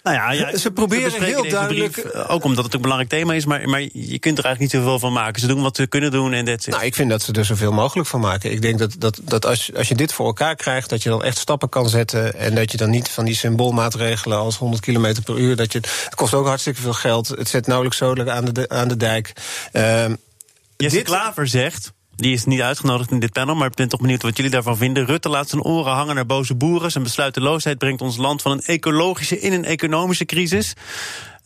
nou 0.06 0.18
ja, 0.18 0.32
ja 0.32 0.58
ze 0.58 0.72
proberen 0.72 1.24
heel 1.24 1.50
duidelijk. 1.50 1.92
Brief, 1.92 2.06
eh, 2.06 2.30
ook 2.30 2.44
omdat 2.44 2.64
het 2.64 2.74
een 2.74 2.82
belangrijk 2.82 3.12
thema 3.12 3.34
is, 3.34 3.46
maar, 3.46 3.70
maar 3.70 3.82
je 3.82 4.20
kunt 4.20 4.38
er 4.38 4.46
eigenlijk 4.46 4.60
niet 4.60 4.72
zoveel 4.72 5.00
van 5.00 5.14
maken. 5.14 5.42
Ze 5.42 5.48
doen 5.48 5.62
wat 5.62 5.76
ze 5.76 5.88
kunnen 5.88 6.12
doen 6.12 6.34
en 6.34 6.46
dat 6.46 6.68
Nou, 6.68 6.84
ik 6.84 6.96
vind 6.96 7.10
dat 7.10 7.22
ze 7.22 7.32
er 7.32 7.46
zoveel 7.46 7.72
mogelijk 7.72 8.08
van 8.10 8.20
maken. 8.20 8.52
Ik 8.52 8.62
denk 8.62 8.80
dat, 8.80 8.96
dat, 8.98 9.20
dat 9.24 9.46
als, 9.46 9.74
als 9.76 9.88
je 9.88 9.96
dit 9.96 10.14
voor 10.14 10.26
elkaar 10.26 10.56
krijgt, 10.56 10.90
dat 10.90 11.04
je 11.04 11.10
dan 11.10 11.24
echt 11.24 11.38
stappen 11.38 11.70
kan 11.70 11.90
zetten. 11.90 12.36
En 12.36 12.56
dat 12.56 12.72
je 12.72 12.78
dan 12.78 12.90
niet 12.90 13.10
van 13.10 13.26
die 13.26 13.36
symboolmaatregelen 13.36 14.38
als 14.38 14.58
100 14.58 14.82
km 14.82 15.16
per 15.24 15.38
uur. 15.38 15.56
Dat 15.56 15.72
je, 15.72 15.80
het 15.80 16.16
kost 16.16 16.34
ook 16.34 16.48
hartstikke 16.48 16.82
veel 16.82 16.94
geld. 16.94 17.28
Het 17.28 17.50
zet 17.50 17.68
nauwelijks 17.68 17.98
zoden 17.98 18.34
aan 18.34 18.46
de, 18.46 18.70
aan 18.70 18.88
de 18.88 18.98
dijk. 18.98 19.34
Uh, 19.74 20.06
Jesse 20.78 20.98
dit, 20.98 21.06
Klaver 21.06 21.48
zegt. 21.48 21.94
Die 22.16 22.34
is 22.34 22.46
niet 22.46 22.62
uitgenodigd 22.62 23.12
in 23.12 23.20
dit 23.20 23.32
panel, 23.32 23.56
maar 23.56 23.68
ik 23.68 23.76
ben 23.76 23.90
toch 23.90 24.00
benieuwd 24.00 24.22
wat 24.22 24.36
jullie 24.36 24.52
daarvan 24.52 24.78
vinden. 24.78 25.06
Rutte 25.06 25.30
laat 25.30 25.50
zijn 25.50 25.64
oren 25.64 25.94
hangen 25.94 26.16
naar 26.16 26.26
boze 26.26 26.56
boeren. 26.56 26.92
Zijn 26.92 27.04
besluiteloosheid 27.04 27.78
brengt 27.78 28.02
ons 28.02 28.18
land 28.18 28.42
van 28.42 28.52
een 28.52 28.62
ecologische 28.62 29.40
in 29.40 29.54
een 29.54 29.66
economische 29.66 30.26
crisis. 30.26 30.74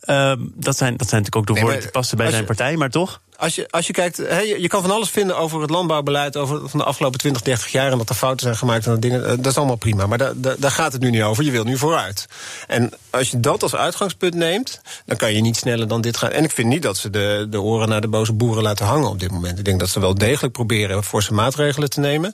Uh, 0.04 0.32
dat, 0.54 0.76
zijn, 0.76 0.96
dat 0.96 1.08
zijn 1.08 1.22
natuurlijk 1.22 1.36
ook 1.36 1.46
de 1.46 1.60
woorden 1.60 1.80
die 1.80 1.90
passen 1.90 2.16
bij 2.16 2.30
zijn 2.30 2.44
partij, 2.44 2.76
maar 2.76 2.90
toch? 2.90 3.20
Als 3.40 3.54
je, 3.54 3.70
als 3.70 3.86
je 3.86 3.92
kijkt, 3.92 4.16
je, 4.16 4.68
kan 4.68 4.82
van 4.82 4.90
alles 4.90 5.10
vinden 5.10 5.36
over 5.36 5.60
het 5.60 5.70
landbouwbeleid 5.70 6.36
over, 6.36 6.68
van 6.68 6.78
de 6.78 6.84
afgelopen 6.84 7.18
20, 7.18 7.42
30 7.42 7.72
jaar. 7.72 7.92
En 7.92 7.98
dat 7.98 8.08
er 8.08 8.14
fouten 8.14 8.40
zijn 8.40 8.56
gemaakt 8.56 8.84
en 8.84 8.90
dat 8.90 9.02
dingen. 9.02 9.24
Eh, 9.24 9.36
dat 9.36 9.46
is 9.46 9.56
allemaal 9.56 9.76
prima. 9.76 10.06
Maar 10.06 10.18
da, 10.18 10.32
da, 10.36 10.54
daar 10.58 10.70
gaat 10.70 10.92
het 10.92 11.02
nu 11.02 11.10
niet 11.10 11.22
over. 11.22 11.44
Je 11.44 11.50
wil 11.50 11.64
nu 11.64 11.78
vooruit. 11.78 12.26
En 12.66 12.90
als 13.10 13.30
je 13.30 13.40
dat 13.40 13.62
als 13.62 13.74
uitgangspunt 13.74 14.34
neemt, 14.34 14.80
dan 15.06 15.16
kan 15.16 15.34
je 15.34 15.40
niet 15.40 15.56
sneller 15.56 15.88
dan 15.88 16.00
dit 16.00 16.16
gaan. 16.16 16.30
En 16.30 16.44
ik 16.44 16.50
vind 16.50 16.68
niet 16.68 16.82
dat 16.82 16.96
ze 16.96 17.10
de, 17.10 17.46
de 17.50 17.60
oren 17.60 17.88
naar 17.88 18.00
de 18.00 18.08
boze 18.08 18.32
boeren 18.32 18.62
laten 18.62 18.86
hangen 18.86 19.08
op 19.08 19.20
dit 19.20 19.30
moment. 19.30 19.58
Ik 19.58 19.64
denk 19.64 19.80
dat 19.80 19.88
ze 19.88 20.00
wel 20.00 20.14
degelijk 20.14 20.52
proberen 20.52 21.04
forse 21.04 21.34
maatregelen 21.34 21.90
te 21.90 22.00
nemen. 22.00 22.32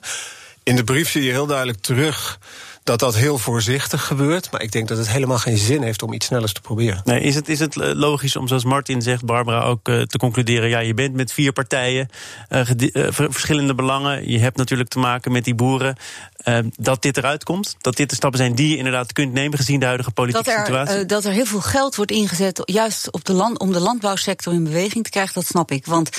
In 0.63 0.75
de 0.75 0.83
brief 0.83 1.09
zie 1.09 1.23
je 1.23 1.31
heel 1.31 1.47
duidelijk 1.47 1.79
terug 1.79 2.39
dat 2.87 2.99
dat 2.99 3.15
heel 3.15 3.37
voorzichtig 3.37 4.05
gebeurt. 4.05 4.51
Maar 4.51 4.61
ik 4.61 4.71
denk 4.71 4.87
dat 4.87 4.97
het 4.97 5.09
helemaal 5.09 5.37
geen 5.37 5.57
zin 5.57 5.81
heeft 5.81 6.03
om 6.03 6.13
iets 6.13 6.25
snellers 6.25 6.53
te 6.53 6.61
proberen. 6.61 7.01
Nee, 7.03 7.21
is, 7.21 7.35
het, 7.35 7.49
is 7.49 7.59
het 7.59 7.81
eh, 7.81 7.91
logisch 7.93 8.35
om, 8.35 8.47
zoals 8.47 8.63
Martin 8.63 9.01
zegt, 9.01 9.25
Barbara, 9.25 9.61
ook 9.61 9.89
uh, 9.89 10.01
te 10.01 10.17
concluderen... 10.17 10.69
ja, 10.69 10.79
je 10.79 10.93
bent 10.93 11.13
met 11.13 11.33
vier 11.33 11.51
partijen, 11.51 12.09
uh, 12.49 12.61
verschillende 13.11 13.75
belangen. 13.75 14.31
Je 14.31 14.39
hebt 14.39 14.57
natuurlijk 14.57 14.89
te 14.89 14.99
maken 14.99 15.31
met 15.31 15.43
die 15.43 15.55
boeren. 15.55 15.95
Dat 16.75 17.01
dit 17.01 17.17
eruit 17.17 17.43
komt? 17.43 17.75
Dat 17.79 17.95
dit 17.95 18.09
de 18.09 18.15
stappen 18.15 18.39
zijn 18.39 18.55
die 18.55 18.69
je 18.69 18.77
inderdaad 18.77 19.13
kunt 19.13 19.33
nemen... 19.33 19.57
gezien 19.57 19.79
de 19.79 19.85
huidige 19.85 20.11
politieke 20.11 20.49
dat 20.49 20.57
er, 20.57 20.65
situatie? 20.65 21.05
dat 21.05 21.25
er 21.25 21.31
heel 21.31 21.45
veel 21.45 21.61
geld 21.61 21.95
wordt 21.95 22.11
ingezet 22.11 22.61
juist 22.65 23.11
op 23.11 23.25
de 23.25 23.33
land, 23.33 23.59
om 23.59 23.71
de 23.71 23.79
landbouwsector 23.79 24.53
in 24.53 24.63
beweging 24.63 25.03
te 25.03 25.09
krijgen... 25.09 25.33
dat 25.33 25.45
snap 25.45 25.71
ik. 25.71 25.85
Want 25.85 26.09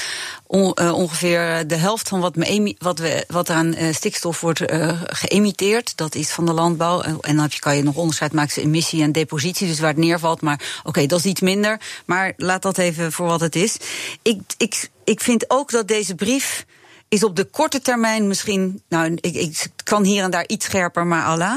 on, 0.46 0.80
ongeveer 0.80 1.66
de 1.66 1.76
helft 1.76 2.08
van 2.08 2.20
wat, 2.20 2.36
me, 2.36 2.76
wat, 2.78 2.98
we, 2.98 3.24
wat 3.28 3.50
aan 3.50 3.74
stikstof 3.90 4.40
wordt 4.40 4.62
geëmiteerd... 5.06 5.96
dat 5.96 6.14
is 6.14 6.30
van 6.30 6.46
de 6.46 6.52
landbouw. 6.52 7.00
En 7.00 7.18
dan 7.20 7.38
heb 7.38 7.52
je, 7.52 7.60
kan 7.60 7.76
je 7.76 7.82
nog 7.82 7.94
onderscheid 7.94 8.32
maken 8.32 8.48
tussen 8.48 8.70
emissie 8.70 9.02
en 9.02 9.12
depositie. 9.12 9.66
Dus 9.66 9.80
waar 9.80 9.88
het 9.88 9.98
neervalt. 9.98 10.40
Maar 10.40 10.60
oké, 10.78 10.88
okay, 10.88 11.06
dat 11.06 11.18
is 11.18 11.24
iets 11.24 11.40
minder. 11.40 11.80
Maar 12.04 12.32
laat 12.36 12.62
dat 12.62 12.78
even 12.78 13.12
voor 13.12 13.26
wat 13.26 13.40
het 13.40 13.56
is. 13.56 13.76
Ik, 14.22 14.40
ik, 14.56 14.90
ik 15.04 15.20
vind 15.20 15.50
ook 15.50 15.70
dat 15.70 15.88
deze 15.88 16.14
brief 16.14 16.66
is 17.08 17.24
op 17.24 17.36
de 17.36 17.44
korte 17.44 17.80
termijn 17.80 18.26
misschien. 18.26 18.82
Nou, 18.88 19.18
ik, 19.20 19.34
ik 19.34 19.66
kan 19.88 20.04
hier 20.04 20.22
en 20.22 20.30
daar 20.30 20.46
iets 20.46 20.64
scherper, 20.64 21.06
maar 21.06 21.24
Allah. 21.24 21.54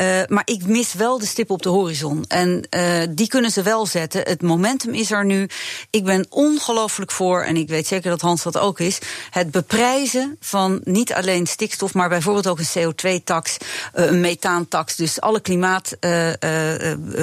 Uh, 0.00 0.20
maar 0.28 0.42
ik 0.44 0.66
mis 0.66 0.92
wel 0.92 1.18
de 1.18 1.26
stip 1.26 1.50
op 1.50 1.62
de 1.62 1.68
horizon. 1.68 2.24
En 2.28 2.66
uh, 2.70 3.02
die 3.10 3.28
kunnen 3.28 3.50
ze 3.50 3.62
wel 3.62 3.86
zetten. 3.86 4.20
Het 4.20 4.42
momentum 4.42 4.94
is 4.94 5.10
er 5.10 5.24
nu. 5.24 5.48
Ik 5.90 6.04
ben 6.04 6.26
ongelooflijk 6.28 7.10
voor, 7.10 7.42
en 7.42 7.56
ik 7.56 7.68
weet 7.68 7.86
zeker 7.86 8.10
dat 8.10 8.20
Hans 8.20 8.42
dat 8.42 8.58
ook 8.58 8.80
is. 8.80 8.98
Het 9.30 9.50
beprijzen 9.50 10.36
van 10.40 10.80
niet 10.84 11.12
alleen 11.12 11.46
stikstof, 11.46 11.94
maar 11.94 12.08
bijvoorbeeld 12.08 12.48
ook 12.48 12.58
een 12.58 12.92
CO2-tax, 12.92 13.56
uh, 13.94 14.04
een 14.04 14.20
methaantax. 14.20 14.96
Dus 14.96 15.20
alle 15.20 15.40
klimaat 15.40 15.96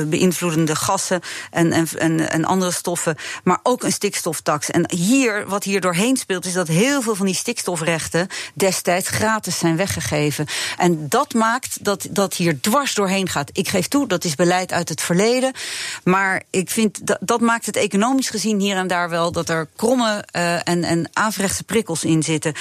beïnvloedende 0.05 0.75
gassen 0.75 1.21
en, 1.51 1.71
en, 1.71 1.87
en, 1.97 2.29
en 2.29 2.45
andere 2.45 2.71
stoffen. 2.71 3.15
Maar 3.43 3.59
ook 3.63 3.83
een 3.83 3.91
stikstoftax. 3.91 4.69
En 4.69 4.91
hier, 4.91 5.47
wat 5.47 5.63
hier 5.63 5.81
doorheen 5.81 6.17
speelt, 6.17 6.45
is 6.45 6.53
dat 6.53 6.67
heel 6.67 7.01
veel 7.01 7.15
van 7.15 7.25
die 7.25 7.35
stikstof 7.35 7.73
stikstofrechten 7.73 8.27
destijds 8.53 9.09
gratis 9.09 9.57
zijn 9.57 9.75
weggegeven. 9.75 10.42
En 10.77 11.09
dat 11.09 11.33
maakt 11.33 11.83
dat 11.83 12.07
dat 12.09 12.33
hier 12.33 12.61
dwars 12.61 12.93
doorheen 12.93 13.29
gaat. 13.29 13.49
Ik 13.53 13.67
geef 13.67 13.87
toe, 13.87 14.07
dat 14.07 14.23
is 14.23 14.35
beleid 14.35 14.71
uit 14.71 14.89
het 14.89 15.01
verleden. 15.01 15.53
Maar 16.03 16.43
ik 16.49 16.69
vind 16.69 17.07
dat, 17.07 17.17
dat 17.21 17.41
maakt 17.41 17.65
het 17.65 17.75
economisch 17.75 18.29
gezien 18.29 18.59
hier 18.59 18.75
en 18.75 18.87
daar 18.87 19.09
wel 19.09 19.31
dat 19.31 19.49
er 19.49 19.67
kromme 19.75 20.23
uh, 20.35 20.67
en, 20.67 20.83
en 20.83 21.09
averechtse 21.13 21.63
prikkels 21.63 22.03
in 22.03 22.23
zitten. 22.23 22.53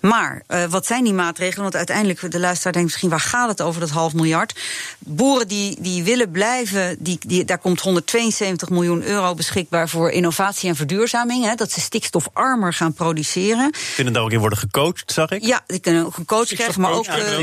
Maar 0.00 0.42
uh, 0.48 0.64
wat 0.64 0.86
zijn 0.86 1.04
die 1.04 1.12
maatregelen? 1.12 1.62
Want 1.62 1.76
uiteindelijk, 1.76 2.32
de 2.32 2.40
luisteraar 2.40 2.72
denkt 2.72 2.88
misschien 2.88 3.10
waar 3.10 3.20
gaat 3.20 3.48
het 3.48 3.62
over 3.62 3.80
dat 3.80 3.90
half 3.90 4.14
miljard? 4.14 4.54
Boeren 4.98 5.48
die, 5.48 5.76
die 5.80 6.04
willen 6.04 6.30
blijven, 6.30 6.96
die, 6.98 7.18
die, 7.26 7.44
daar 7.44 7.58
komt 7.58 7.80
172 7.80 8.68
miljoen 8.68 9.02
euro 9.02 9.34
beschikbaar 9.34 9.88
voor 9.88 10.10
innovatie 10.10 10.68
en 10.68 10.76
verduurzaming. 10.76 11.44
Hè, 11.44 11.54
dat 11.54 11.72
ze 11.72 11.80
stikstofarmer 11.80 12.72
gaan 12.72 12.92
produceren. 12.92 13.74
Kunnen 13.94 14.12
daar 14.12 14.22
ook 14.22 14.32
in 14.32 14.38
worden 14.38 14.58
gecoacht, 14.58 15.12
zag 15.12 15.30
ik. 15.30 15.44
Ja, 15.44 15.60
die 15.66 15.80
kunnen 15.80 16.06
ook 16.06 16.14
gecoacht 16.14 16.54
krijgen, 16.54 16.80
maar 16.80 16.92
ook... 16.92 17.06
Uh, 17.06 17.29
ja, 17.30 17.38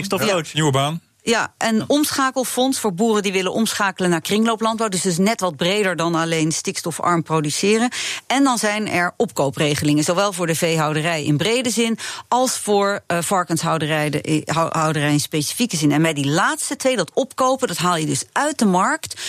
Nieuwe 0.54 0.72
baan. 0.72 1.02
Ja, 1.28 1.54
en 1.58 1.84
omschakelfonds 1.88 2.80
voor 2.80 2.94
boeren 2.94 3.24
die 3.24 3.32
willen 3.32 3.52
omschakelen 3.52 4.10
naar 4.10 4.22
kringlooplandbouw. 4.22 4.88
Dus 4.88 5.02
dus 5.02 5.18
net 5.18 5.40
wat 5.40 5.56
breder 5.56 5.96
dan 5.96 6.16
alleen 6.16 6.52
stikstofarm 6.52 7.24
produceren. 7.24 7.90
En 8.28 8.44
dan 8.44 8.58
zijn 8.58 8.90
er 8.90 9.14
opkoopregelingen, 9.18 10.04
zowel 10.04 10.34
voor 10.34 10.48
de 10.48 10.56
veehouderij 10.56 11.24
in 11.24 11.38
brede 11.38 11.70
zin 11.70 11.98
als 12.28 12.58
voor 12.58 13.04
uh, 13.08 13.18
varkenshouderij 13.22 14.44
houderij 14.52 15.12
in 15.12 15.20
specifieke 15.20 15.78
zin. 15.78 15.92
En 15.92 16.02
bij 16.02 16.14
die 16.14 16.28
laatste 16.28 16.76
twee, 16.76 16.96
dat 16.96 17.12
opkopen, 17.14 17.68
dat 17.68 17.78
haal 17.78 17.98
je 17.98 18.06
dus 18.06 18.24
uit 18.32 18.60
de 18.60 18.66
markt. 18.66 19.22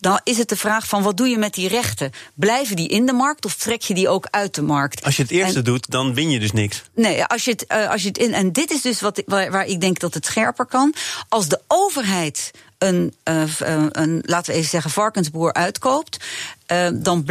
Dan 0.00 0.20
is 0.24 0.38
het 0.38 0.48
de 0.48 0.56
vraag 0.56 0.86
van 0.86 1.02
wat 1.02 1.16
doe 1.16 1.28
je 1.28 1.38
met 1.38 1.54
die 1.54 1.68
rechten? 1.68 2.10
Blijven 2.34 2.76
die 2.76 2.88
in 2.88 3.06
de 3.06 3.12
markt 3.12 3.44
of 3.44 3.54
trek 3.54 3.82
je 3.82 3.94
die 3.94 4.08
ook 4.08 4.26
uit 4.30 4.54
de 4.54 4.62
markt? 4.62 5.04
Als 5.04 5.16
je 5.16 5.22
het 5.22 5.30
eerste 5.30 5.58
en, 5.58 5.64
doet, 5.64 5.90
dan 5.90 6.14
win 6.14 6.30
je 6.30 6.38
dus 6.38 6.52
niks. 6.52 6.82
Nee, 6.94 7.24
als 7.24 7.44
je 7.44 7.50
het, 7.50 7.64
uh, 7.72 7.90
als 7.90 8.02
je 8.02 8.08
het 8.08 8.18
in. 8.18 8.34
En 8.34 8.52
dit 8.52 8.70
is 8.70 8.82
dus 8.82 9.00
wat, 9.00 9.22
waar, 9.26 9.50
waar 9.50 9.66
ik 9.66 9.80
denk 9.80 9.98
dat 9.98 10.14
het 10.14 10.26
scherper 10.26 10.66
kan. 10.66 10.94
Als 11.28 11.45
als 11.46 11.58
de 11.58 11.74
overheid 11.74 12.50
een, 12.78 13.14
uh, 13.28 13.42
een, 13.90 14.22
laten 14.24 14.52
we 14.52 14.58
even 14.58 14.70
zeggen, 14.70 14.90
varkensboer 14.90 15.52
uitkoopt, 15.52 16.24
uh, 16.72 16.88
dan, 16.92 17.24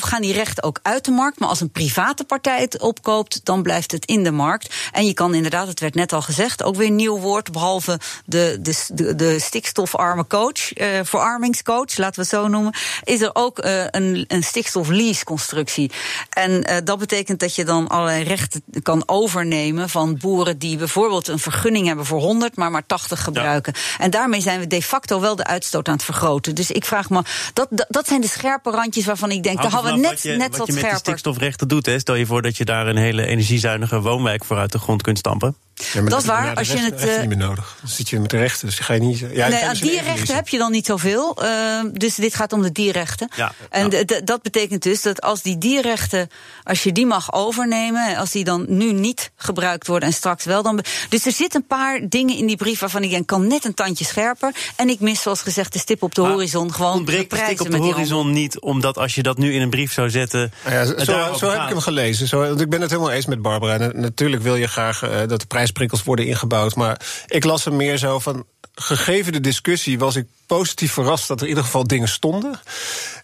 gaan 0.00 0.22
die 0.22 0.32
rechten 0.32 0.62
ook 0.62 0.78
uit 0.82 1.04
de 1.04 1.10
markt. 1.10 1.38
Maar 1.38 1.48
als 1.48 1.60
een 1.60 1.70
private 1.70 2.24
partij 2.24 2.60
het 2.60 2.80
opkoopt, 2.80 3.44
dan 3.44 3.62
blijft 3.62 3.92
het 3.92 4.06
in 4.06 4.24
de 4.24 4.30
markt. 4.30 4.74
En 4.92 5.06
je 5.06 5.14
kan 5.14 5.34
inderdaad, 5.34 5.68
het 5.68 5.80
werd 5.80 5.94
net 5.94 6.12
al 6.12 6.22
gezegd, 6.22 6.62
ook 6.62 6.76
weer 6.76 6.86
een 6.86 6.96
nieuw 6.96 7.18
woord, 7.18 7.52
behalve 7.52 8.00
de, 8.24 8.58
de, 8.60 8.86
de, 8.92 9.14
de 9.14 9.38
stikstofarme 9.38 10.26
coach, 10.26 10.78
uh, 10.78 11.00
verarmingscoach, 11.02 11.96
laten 11.96 12.14
we 12.14 12.20
het 12.20 12.30
zo 12.30 12.48
noemen, 12.48 12.74
is 13.04 13.20
er 13.20 13.30
ook 13.32 13.64
uh, 13.64 13.84
een, 13.90 14.24
een 14.28 14.42
stikstoflease-constructie. 14.42 15.90
En 16.30 16.82
dat 16.84 16.98
betekent 16.98 17.40
dat 17.40 17.54
je 17.54 17.64
dan 17.64 17.88
allerlei 17.88 18.22
rechten 18.22 18.62
kan 18.82 19.02
overnemen 19.06 19.88
van 19.88 20.16
boeren 20.16 20.58
die 20.58 20.76
bijvoorbeeld 20.76 21.28
een 21.28 21.38
vergunning 21.38 21.86
hebben 21.86 22.06
voor 22.06 22.20
100, 22.20 22.56
maar 22.56 22.70
maar 22.70 22.86
80 22.86 23.24
gebruiken. 23.24 23.72
Ja. 23.76 24.04
En 24.04 24.10
daarmee 24.10 24.40
zijn 24.40 24.60
we 24.60 24.66
de 24.66 24.82
facto 24.82 25.20
wel 25.20 25.36
de 25.36 25.44
uitstoot 25.44 25.88
aan 25.88 25.94
het 25.94 26.04
vergroten. 26.04 26.54
Dus 26.54 26.70
ik 26.70 26.84
vraag 26.84 27.10
me, 27.10 27.22
dat, 27.52 27.68
dat 27.88 28.08
zijn 28.08 28.20
de 28.20 28.28
scherpe 28.28 28.59
randjes 28.62 29.04
waarvan 29.04 29.30
ik 29.30 29.42
denk, 29.42 29.62
daar 29.62 29.70
hadden 29.70 29.92
we 29.94 29.98
net 29.98 30.10
wat, 30.10 30.22
je, 30.22 30.30
net 30.30 30.48
wat, 30.48 30.58
wat 30.58 30.66
je 30.66 30.72
met 30.72 30.82
die 30.82 30.98
stikstofrechten 30.98 31.68
doet, 31.68 31.86
hè, 31.86 31.98
stel 31.98 32.14
je 32.14 32.26
voor 32.26 32.42
dat 32.42 32.56
je 32.56 32.64
daar 32.64 32.86
een 32.86 32.96
hele 32.96 33.26
energiezuinige 33.26 34.00
woonwijk 34.00 34.44
voor 34.44 34.56
uit 34.56 34.72
de 34.72 34.78
grond 34.78 35.02
kunt 35.02 35.18
stampen. 35.18 35.56
Ja, 35.92 36.00
dat 36.00 36.20
is 36.20 36.26
waar. 36.26 36.54
Als 36.54 36.72
je 36.72 36.78
het 36.78 37.04
uh, 37.04 37.18
niet 37.18 37.28
meer 37.28 37.36
nodig. 37.36 37.76
Dan 37.80 37.90
zit 37.90 38.08
je 38.08 38.20
met 38.20 38.30
de 38.30 38.36
rechten, 38.36 38.66
dus 38.66 38.78
ga 38.78 38.94
je 38.94 39.00
niet. 39.00 39.18
Ja, 39.18 39.48
nee, 39.48 39.64
aan 39.64 39.74
die 39.74 40.02
rechten 40.02 40.34
heb 40.34 40.48
je 40.48 40.58
dan 40.58 40.72
niet 40.72 40.86
zoveel. 40.86 41.44
Uh, 41.44 41.80
dus 41.92 42.14
dit 42.14 42.34
gaat 42.34 42.52
om 42.52 42.62
de 42.62 42.72
dierrechten. 42.72 43.28
Ja, 43.36 43.52
en 43.70 43.90
ja. 43.90 44.20
dat 44.24 44.42
betekent 44.42 44.82
dus 44.82 45.02
dat 45.02 45.20
als 45.20 45.42
die 45.42 45.58
dierrechten, 45.58 46.28
als 46.64 46.82
je 46.82 46.92
die 46.92 47.06
mag 47.06 47.32
overnemen, 47.32 48.16
als 48.16 48.30
die 48.30 48.44
dan 48.44 48.64
nu 48.68 48.92
niet 48.92 49.30
gebruikt 49.36 49.86
worden 49.86 50.08
en 50.08 50.14
straks 50.14 50.44
wel 50.44 50.62
dan. 50.62 50.84
Dus 51.08 51.26
er 51.26 51.32
zitten 51.32 51.60
een 51.60 51.66
paar 51.66 52.00
dingen 52.08 52.36
in 52.36 52.46
die 52.46 52.56
brief 52.56 52.80
waarvan 52.80 53.02
ik 53.02 53.10
denk 53.10 53.26
kan 53.26 53.46
net 53.46 53.64
een 53.64 53.74
tandje 53.74 54.04
scherper. 54.04 54.54
En 54.76 54.88
ik 54.88 55.00
mis, 55.00 55.22
zoals 55.22 55.42
gezegd, 55.42 55.72
de 55.72 55.78
stip 55.78 56.02
op 56.02 56.14
de 56.14 56.20
maar 56.20 56.30
horizon. 56.30 56.72
Gewoon 56.72 56.92
ontbreekt 56.92 57.30
de 57.30 57.36
stip 57.36 57.60
op 57.60 57.70
de 57.70 57.76
horizon 57.76 58.32
niet, 58.32 58.60
omdat 58.60 58.98
als 58.98 59.14
je 59.14 59.22
dat 59.22 59.38
nu 59.38 59.54
in 59.54 59.60
een 59.60 59.70
brief 59.70 59.92
zou 59.92 60.10
zetten. 60.10 60.52
Ja, 60.68 60.84
zo, 60.84 61.34
zo, 61.38 61.50
heb 61.50 61.62
ik 61.62 61.68
hem 61.68 61.80
gelezen. 61.80 62.28
Zo, 62.28 62.38
want 62.38 62.60
ik 62.60 62.70
ben 62.70 62.80
het 62.80 62.90
helemaal 62.90 63.12
eens 63.12 63.26
met 63.26 63.42
Barbara. 63.42 63.78
En 63.78 64.00
natuurlijk 64.00 64.42
wil 64.42 64.56
je 64.56 64.66
graag 64.66 65.04
uh, 65.04 65.10
dat 65.26 65.40
de 65.40 65.46
prijsprikkels 65.72 66.02
worden 66.02 66.26
ingebouwd. 66.26 66.74
Maar 66.74 67.00
ik 67.26 67.44
las 67.44 67.64
hem 67.64 67.76
meer 67.76 67.96
zo 67.96 68.18
van. 68.18 68.46
Gegeven 68.74 69.32
de 69.32 69.40
discussie 69.40 69.98
was 69.98 70.16
ik 70.16 70.26
positief 70.46 70.92
verrast 70.92 71.28
dat 71.28 71.36
er 71.36 71.42
in 71.42 71.48
ieder 71.48 71.64
geval 71.64 71.86
dingen 71.86 72.08
stonden. 72.08 72.60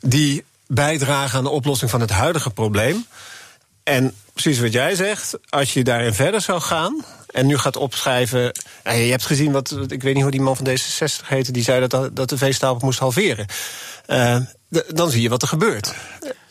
die 0.00 0.44
bijdragen 0.66 1.38
aan 1.38 1.44
de 1.44 1.50
oplossing 1.50 1.90
van 1.90 2.00
het 2.00 2.11
huidige 2.11 2.50
probleem. 2.50 3.06
En 3.82 4.14
precies 4.32 4.59
wat 4.59 4.72
jij 4.72 4.94
zegt, 4.94 5.38
als 5.48 5.72
je 5.72 5.85
daarin 5.85 6.14
verder 6.14 6.40
zou 6.40 6.61
gaan. 6.61 7.04
en 7.30 7.46
nu 7.46 7.59
gaat 7.59 7.76
opschrijven. 7.76 8.52
je 8.85 8.90
hebt 8.90 9.26
gezien 9.26 9.52
wat. 9.52 9.76
Ik 9.88 10.02
weet 10.02 10.14
niet 10.14 10.22
hoe 10.22 10.32
die 10.32 10.40
man 10.40 10.56
van 10.56 10.66
D66 10.68 11.26
heette. 11.26 11.52
die 11.52 11.62
zei 11.62 11.87
dat, 11.87 12.16
dat 12.16 12.28
de 12.28 12.37
veestapel 12.37 12.87
moest 12.87 12.98
halveren. 12.98 13.46
Uh, 14.06 14.38
dan 14.88 15.11
zie 15.11 15.22
je 15.22 15.28
wat 15.28 15.42
er 15.42 15.48
gebeurt. 15.48 15.94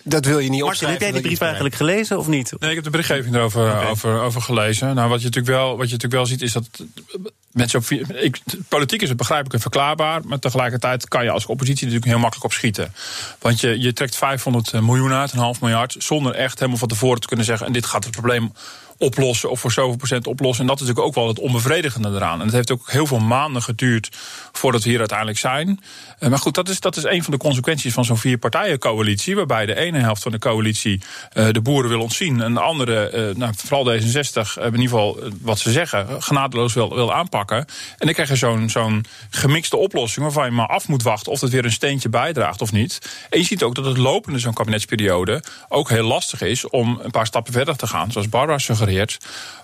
Dat 0.07 0.25
wil 0.25 0.39
je 0.39 0.49
niet 0.49 0.63
Martin, 0.63 0.87
heb 0.87 0.99
jij 0.99 1.11
die 1.11 1.21
brief 1.21 1.41
eigenlijk 1.41 1.75
gelezen 1.75 2.17
of 2.17 2.27
niet? 2.27 2.53
Nee, 2.59 2.69
ik 2.69 2.75
heb 2.75 2.83
de 2.83 2.89
berichtgeving 2.89 3.35
erover 3.35 3.71
okay. 3.71 3.85
over, 3.85 4.21
over 4.21 4.41
gelezen. 4.41 4.95
Nou, 4.95 5.09
wat 5.09 5.19
je 5.19 5.25
natuurlijk 5.25 5.55
wel, 5.55 5.77
wat 5.77 5.89
je 5.89 5.93
natuurlijk 5.93 6.13
wel 6.13 6.25
ziet, 6.25 6.41
is 6.41 6.53
dat 6.53 6.69
mensen 7.51 7.79
op. 7.79 7.85
Ik, 8.15 8.39
politiek 8.67 9.01
is 9.01 9.07
het 9.09 9.17
begrijpelijk 9.17 9.55
en 9.55 9.61
verklaarbaar. 9.61 10.21
Maar 10.25 10.39
tegelijkertijd 10.39 11.07
kan 11.07 11.23
je 11.23 11.29
als 11.29 11.45
oppositie 11.45 11.85
natuurlijk 11.85 12.11
heel 12.11 12.19
makkelijk 12.19 12.45
opschieten. 12.45 12.93
Want 13.39 13.59
je, 13.59 13.79
je 13.79 13.93
trekt 13.93 14.15
500 14.15 14.73
miljoen 14.73 15.11
uit, 15.11 15.31
een 15.31 15.39
half 15.39 15.61
miljard. 15.61 15.95
zonder 15.97 16.33
echt 16.33 16.59
helemaal 16.59 16.79
van 16.79 16.87
tevoren 16.87 17.21
te 17.21 17.27
kunnen 17.27 17.45
zeggen. 17.45 17.67
en 17.67 17.73
dit 17.73 17.85
gaat 17.85 18.03
het 18.03 18.13
probleem 18.13 18.51
oplossen 18.97 19.49
of 19.49 19.59
voor 19.59 19.71
zoveel 19.71 19.97
procent 19.97 20.27
oplossen. 20.27 20.61
En 20.61 20.67
dat 20.67 20.81
is 20.81 20.87
natuurlijk 20.87 21.07
ook 21.07 21.23
wel 21.23 21.33
het 21.33 21.39
onbevredigende 21.39 22.09
eraan. 22.09 22.39
En 22.39 22.45
het 22.45 22.55
heeft 22.55 22.71
ook 22.71 22.91
heel 22.91 23.05
veel 23.05 23.19
maanden 23.19 23.61
geduurd 23.61 24.09
voordat 24.51 24.83
we 24.83 24.89
hier 24.89 24.99
uiteindelijk 24.99 25.39
zijn. 25.39 25.79
Maar 26.19 26.39
goed, 26.39 26.53
dat 26.55 26.69
is, 26.69 26.79
dat 26.79 26.95
is 26.95 27.03
een 27.03 27.23
van 27.23 27.33
de 27.33 27.39
consequenties 27.39 27.93
van 27.93 28.05
zo'n 28.05 28.17
vier-partijen-coalitie. 28.17 29.35
Waarbij 29.35 29.65
de 29.65 29.75
ene 29.75 29.99
helft 29.99 30.21
van 30.21 30.31
de 30.31 30.39
coalitie 30.39 31.01
uh, 31.33 31.47
de 31.51 31.61
boeren 31.61 31.89
wil 31.89 32.01
ontzien. 32.01 32.41
En 32.41 32.53
de 32.53 32.59
andere, 32.59 33.11
uh, 33.29 33.35
nou, 33.35 33.53
vooral 33.55 33.85
D66, 33.85 34.57
uh, 34.57 34.65
in 34.65 34.65
ieder 34.65 34.79
geval 34.79 35.19
wat 35.41 35.59
ze 35.59 35.71
zeggen, 35.71 36.23
genadeloos 36.23 36.73
wil, 36.73 36.95
wil 36.95 37.13
aanpakken. 37.13 37.57
En 37.57 37.65
dan 37.97 38.13
krijg 38.13 38.29
je 38.29 38.35
zo'n 38.35 38.69
zo'n 38.69 39.05
gemixte 39.29 39.77
oplossing 39.77 40.25
waarvan 40.25 40.45
je 40.45 40.51
maar 40.51 40.67
af 40.67 40.87
moet 40.87 41.03
wachten 41.03 41.31
of 41.31 41.41
het 41.41 41.51
weer 41.51 41.65
een 41.65 41.71
steentje 41.71 42.09
bijdraagt 42.09 42.61
of 42.61 42.71
niet. 42.71 42.99
En 43.29 43.39
je 43.39 43.45
ziet 43.45 43.63
ook 43.63 43.75
dat 43.75 43.85
het 43.85 43.97
lopende 43.97 44.39
zo'n 44.39 44.53
kabinetsperiode 44.53 45.43
ook 45.69 45.89
heel 45.89 46.07
lastig 46.07 46.41
is 46.41 46.69
om 46.69 46.99
een 47.03 47.11
paar 47.11 47.25
stappen 47.25 47.53
verder 47.53 47.75
te 47.75 47.87
gaan. 47.87 48.11
Zoals 48.11 48.29
Barbara 48.29 48.57
gesuggereerd. 48.85 49.17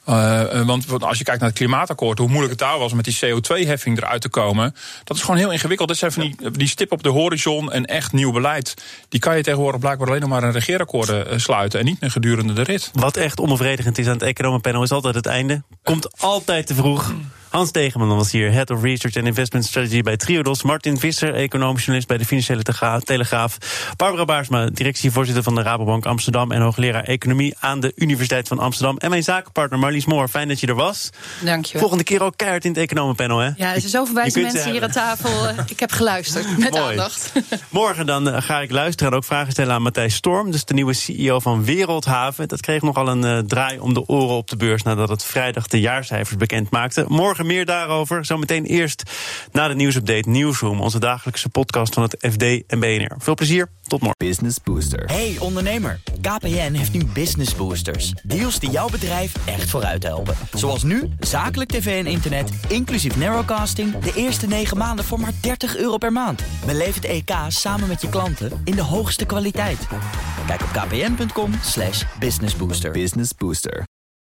Uh, 0.09 0.65
want 0.65 1.03
als 1.03 1.17
je 1.17 1.23
kijkt 1.23 1.39
naar 1.39 1.49
het 1.49 1.57
klimaatakkoord, 1.57 2.17
hoe 2.17 2.27
moeilijk 2.27 2.51
het 2.51 2.59
daar 2.59 2.79
was 2.79 2.93
met 2.93 3.05
die 3.05 3.15
CO2-heffing 3.15 3.97
eruit 3.97 4.21
te 4.21 4.29
komen, 4.29 4.75
dat 5.03 5.17
is 5.17 5.23
gewoon 5.23 5.39
heel 5.39 5.51
ingewikkeld. 5.51 5.87
Dat 5.87 5.97
zijn 5.97 6.35
die, 6.51 6.67
stip 6.67 6.91
op 6.91 7.03
de 7.03 7.09
horizon 7.09 7.71
en 7.71 7.85
echt 7.85 8.11
nieuw 8.11 8.31
beleid. 8.31 8.73
Die 9.09 9.19
kan 9.19 9.37
je 9.37 9.43
tegenwoordig 9.43 9.79
blijkbaar 9.79 10.07
alleen 10.07 10.19
nog 10.19 10.29
maar 10.29 10.43
een 10.43 10.51
regeerakkoorden 10.51 11.33
uh, 11.33 11.39
sluiten 11.39 11.79
en 11.79 11.85
niet 11.85 11.97
een 11.99 12.11
gedurende 12.11 12.53
de 12.53 12.63
rit. 12.63 12.91
Wat 12.93 13.17
echt 13.17 13.39
onbevredigend 13.39 13.97
is 13.97 14.05
aan 14.05 14.13
het 14.13 14.21
economenpanel 14.21 14.83
is 14.83 14.91
altijd 14.91 15.15
het 15.15 15.25
einde. 15.25 15.63
Komt 15.83 16.21
altijd 16.21 16.67
te 16.67 16.75
vroeg 16.75 17.13
Hans 17.51 17.71
Degeman 17.71 18.15
was 18.15 18.31
hier, 18.31 18.51
Head 18.51 18.69
of 18.69 18.81
Research 18.81 19.17
and 19.17 19.25
Investment 19.25 19.65
Strategy 19.65 20.01
bij 20.01 20.17
Triodos. 20.17 20.63
Martin 20.63 20.99
Visser, 20.99 21.33
economisch 21.33 21.79
journalist 21.79 22.07
bij 22.07 22.17
de 22.17 22.25
Financiële 22.25 23.01
Telegraaf. 23.03 23.57
Barbara 23.97 24.25
Baarsma, 24.25 24.65
directievoorzitter 24.65 25.43
van 25.43 25.55
de 25.55 25.61
Rabobank 25.61 26.05
Amsterdam... 26.05 26.51
en 26.51 26.61
hoogleraar 26.61 27.03
economie 27.03 27.55
aan 27.59 27.79
de 27.79 27.91
Universiteit 27.95 28.47
van 28.47 28.59
Amsterdam. 28.59 28.97
En 28.97 29.09
mijn 29.09 29.23
zakenpartner 29.23 29.79
Marlies 29.79 30.05
Moor, 30.05 30.27
fijn 30.27 30.47
dat 30.47 30.59
je 30.59 30.67
er 30.67 30.75
was. 30.75 31.09
Dank 31.43 31.65
je. 31.65 31.77
Volgende 31.77 32.03
keer 32.03 32.23
ook 32.23 32.37
keihard 32.37 32.65
in 32.65 32.71
het 32.71 32.79
economenpanel, 32.79 33.37
hè? 33.37 33.49
Ja, 33.55 33.73
er 33.73 33.79
zijn 33.79 33.91
zoveel 33.91 34.15
wijze 34.21 34.39
mensen 34.39 34.71
hier 34.71 34.83
aan 34.83 34.91
tafel. 34.91 35.29
Eh, 35.41 35.57
ik 35.67 35.79
heb 35.79 35.91
geluisterd, 35.91 36.57
met 36.57 36.75
aandacht. 36.75 37.31
Morgen 37.69 38.05
dan 38.05 38.29
eh, 38.29 38.41
ga 38.41 38.61
ik 38.61 38.71
luisteren 38.71 39.11
en 39.11 39.17
ook 39.17 39.23
vragen 39.23 39.51
stellen 39.51 39.73
aan 39.73 39.81
Matthijs 39.81 40.15
Storm... 40.15 40.51
dus 40.51 40.65
de 40.65 40.73
nieuwe 40.73 40.93
CEO 40.93 41.39
van 41.39 41.65
Wereldhaven. 41.65 42.47
Dat 42.47 42.61
kreeg 42.61 42.81
nogal 42.81 43.07
een 43.07 43.25
uh, 43.25 43.37
draai 43.37 43.79
om 43.79 43.93
de 43.93 44.07
oren 44.07 44.35
op 44.35 44.49
de 44.49 44.55
beurs... 44.55 44.83
nadat 44.83 45.09
het 45.09 45.23
vrijdag 45.23 45.67
de 45.67 45.79
jaarcijfers 45.79 46.37
bekend 46.37 46.69
maakte. 46.69 47.05
Morgen 47.07 47.40
meer 47.45 47.65
daarover. 47.65 48.25
Zometeen 48.25 48.65
eerst 48.65 49.03
na 49.51 49.67
de 49.67 49.75
nieuwsupdate 49.75 50.29
Newsroom... 50.29 50.81
onze 50.81 50.99
dagelijkse 50.99 51.49
podcast 51.49 51.93
van 51.93 52.03
het 52.03 52.15
FD 52.19 52.43
en 52.67 52.79
BNR. 52.79 53.15
Veel 53.17 53.35
plezier, 53.35 53.67
tot 53.87 53.99
morgen. 53.99 54.17
Business 54.17 54.57
Booster. 54.63 55.05
Hey 55.05 55.35
ondernemer, 55.39 55.99
KPN 56.21 56.73
heeft 56.73 56.93
nu 56.93 57.05
Business 57.05 57.55
Boosters. 57.55 58.13
Deals 58.23 58.59
die 58.59 58.69
jouw 58.69 58.89
bedrijf 58.89 59.33
echt 59.45 59.69
vooruit 59.69 60.03
helpen. 60.03 60.35
Zoals 60.53 60.83
nu, 60.83 61.09
zakelijk 61.19 61.69
tv 61.69 62.05
en 62.05 62.11
internet, 62.11 62.49
inclusief 62.67 63.15
narrowcasting... 63.15 63.99
de 63.99 64.11
eerste 64.15 64.47
9 64.47 64.77
maanden 64.77 65.05
voor 65.05 65.19
maar 65.19 65.33
30 65.41 65.77
euro 65.77 65.97
per 65.97 66.11
maand. 66.11 66.43
Beleef 66.65 66.95
het 66.95 67.05
EK 67.05 67.31
samen 67.47 67.87
met 67.87 68.01
je 68.01 68.09
klanten 68.09 68.61
in 68.63 68.75
de 68.75 68.83
hoogste 68.83 69.25
kwaliteit. 69.25 69.87
Kijk 70.47 70.61
op 70.61 70.69
kpn.com 70.71 71.51
businessbooster. 72.19 72.91
Business 72.91 73.31
Booster. 73.37 73.83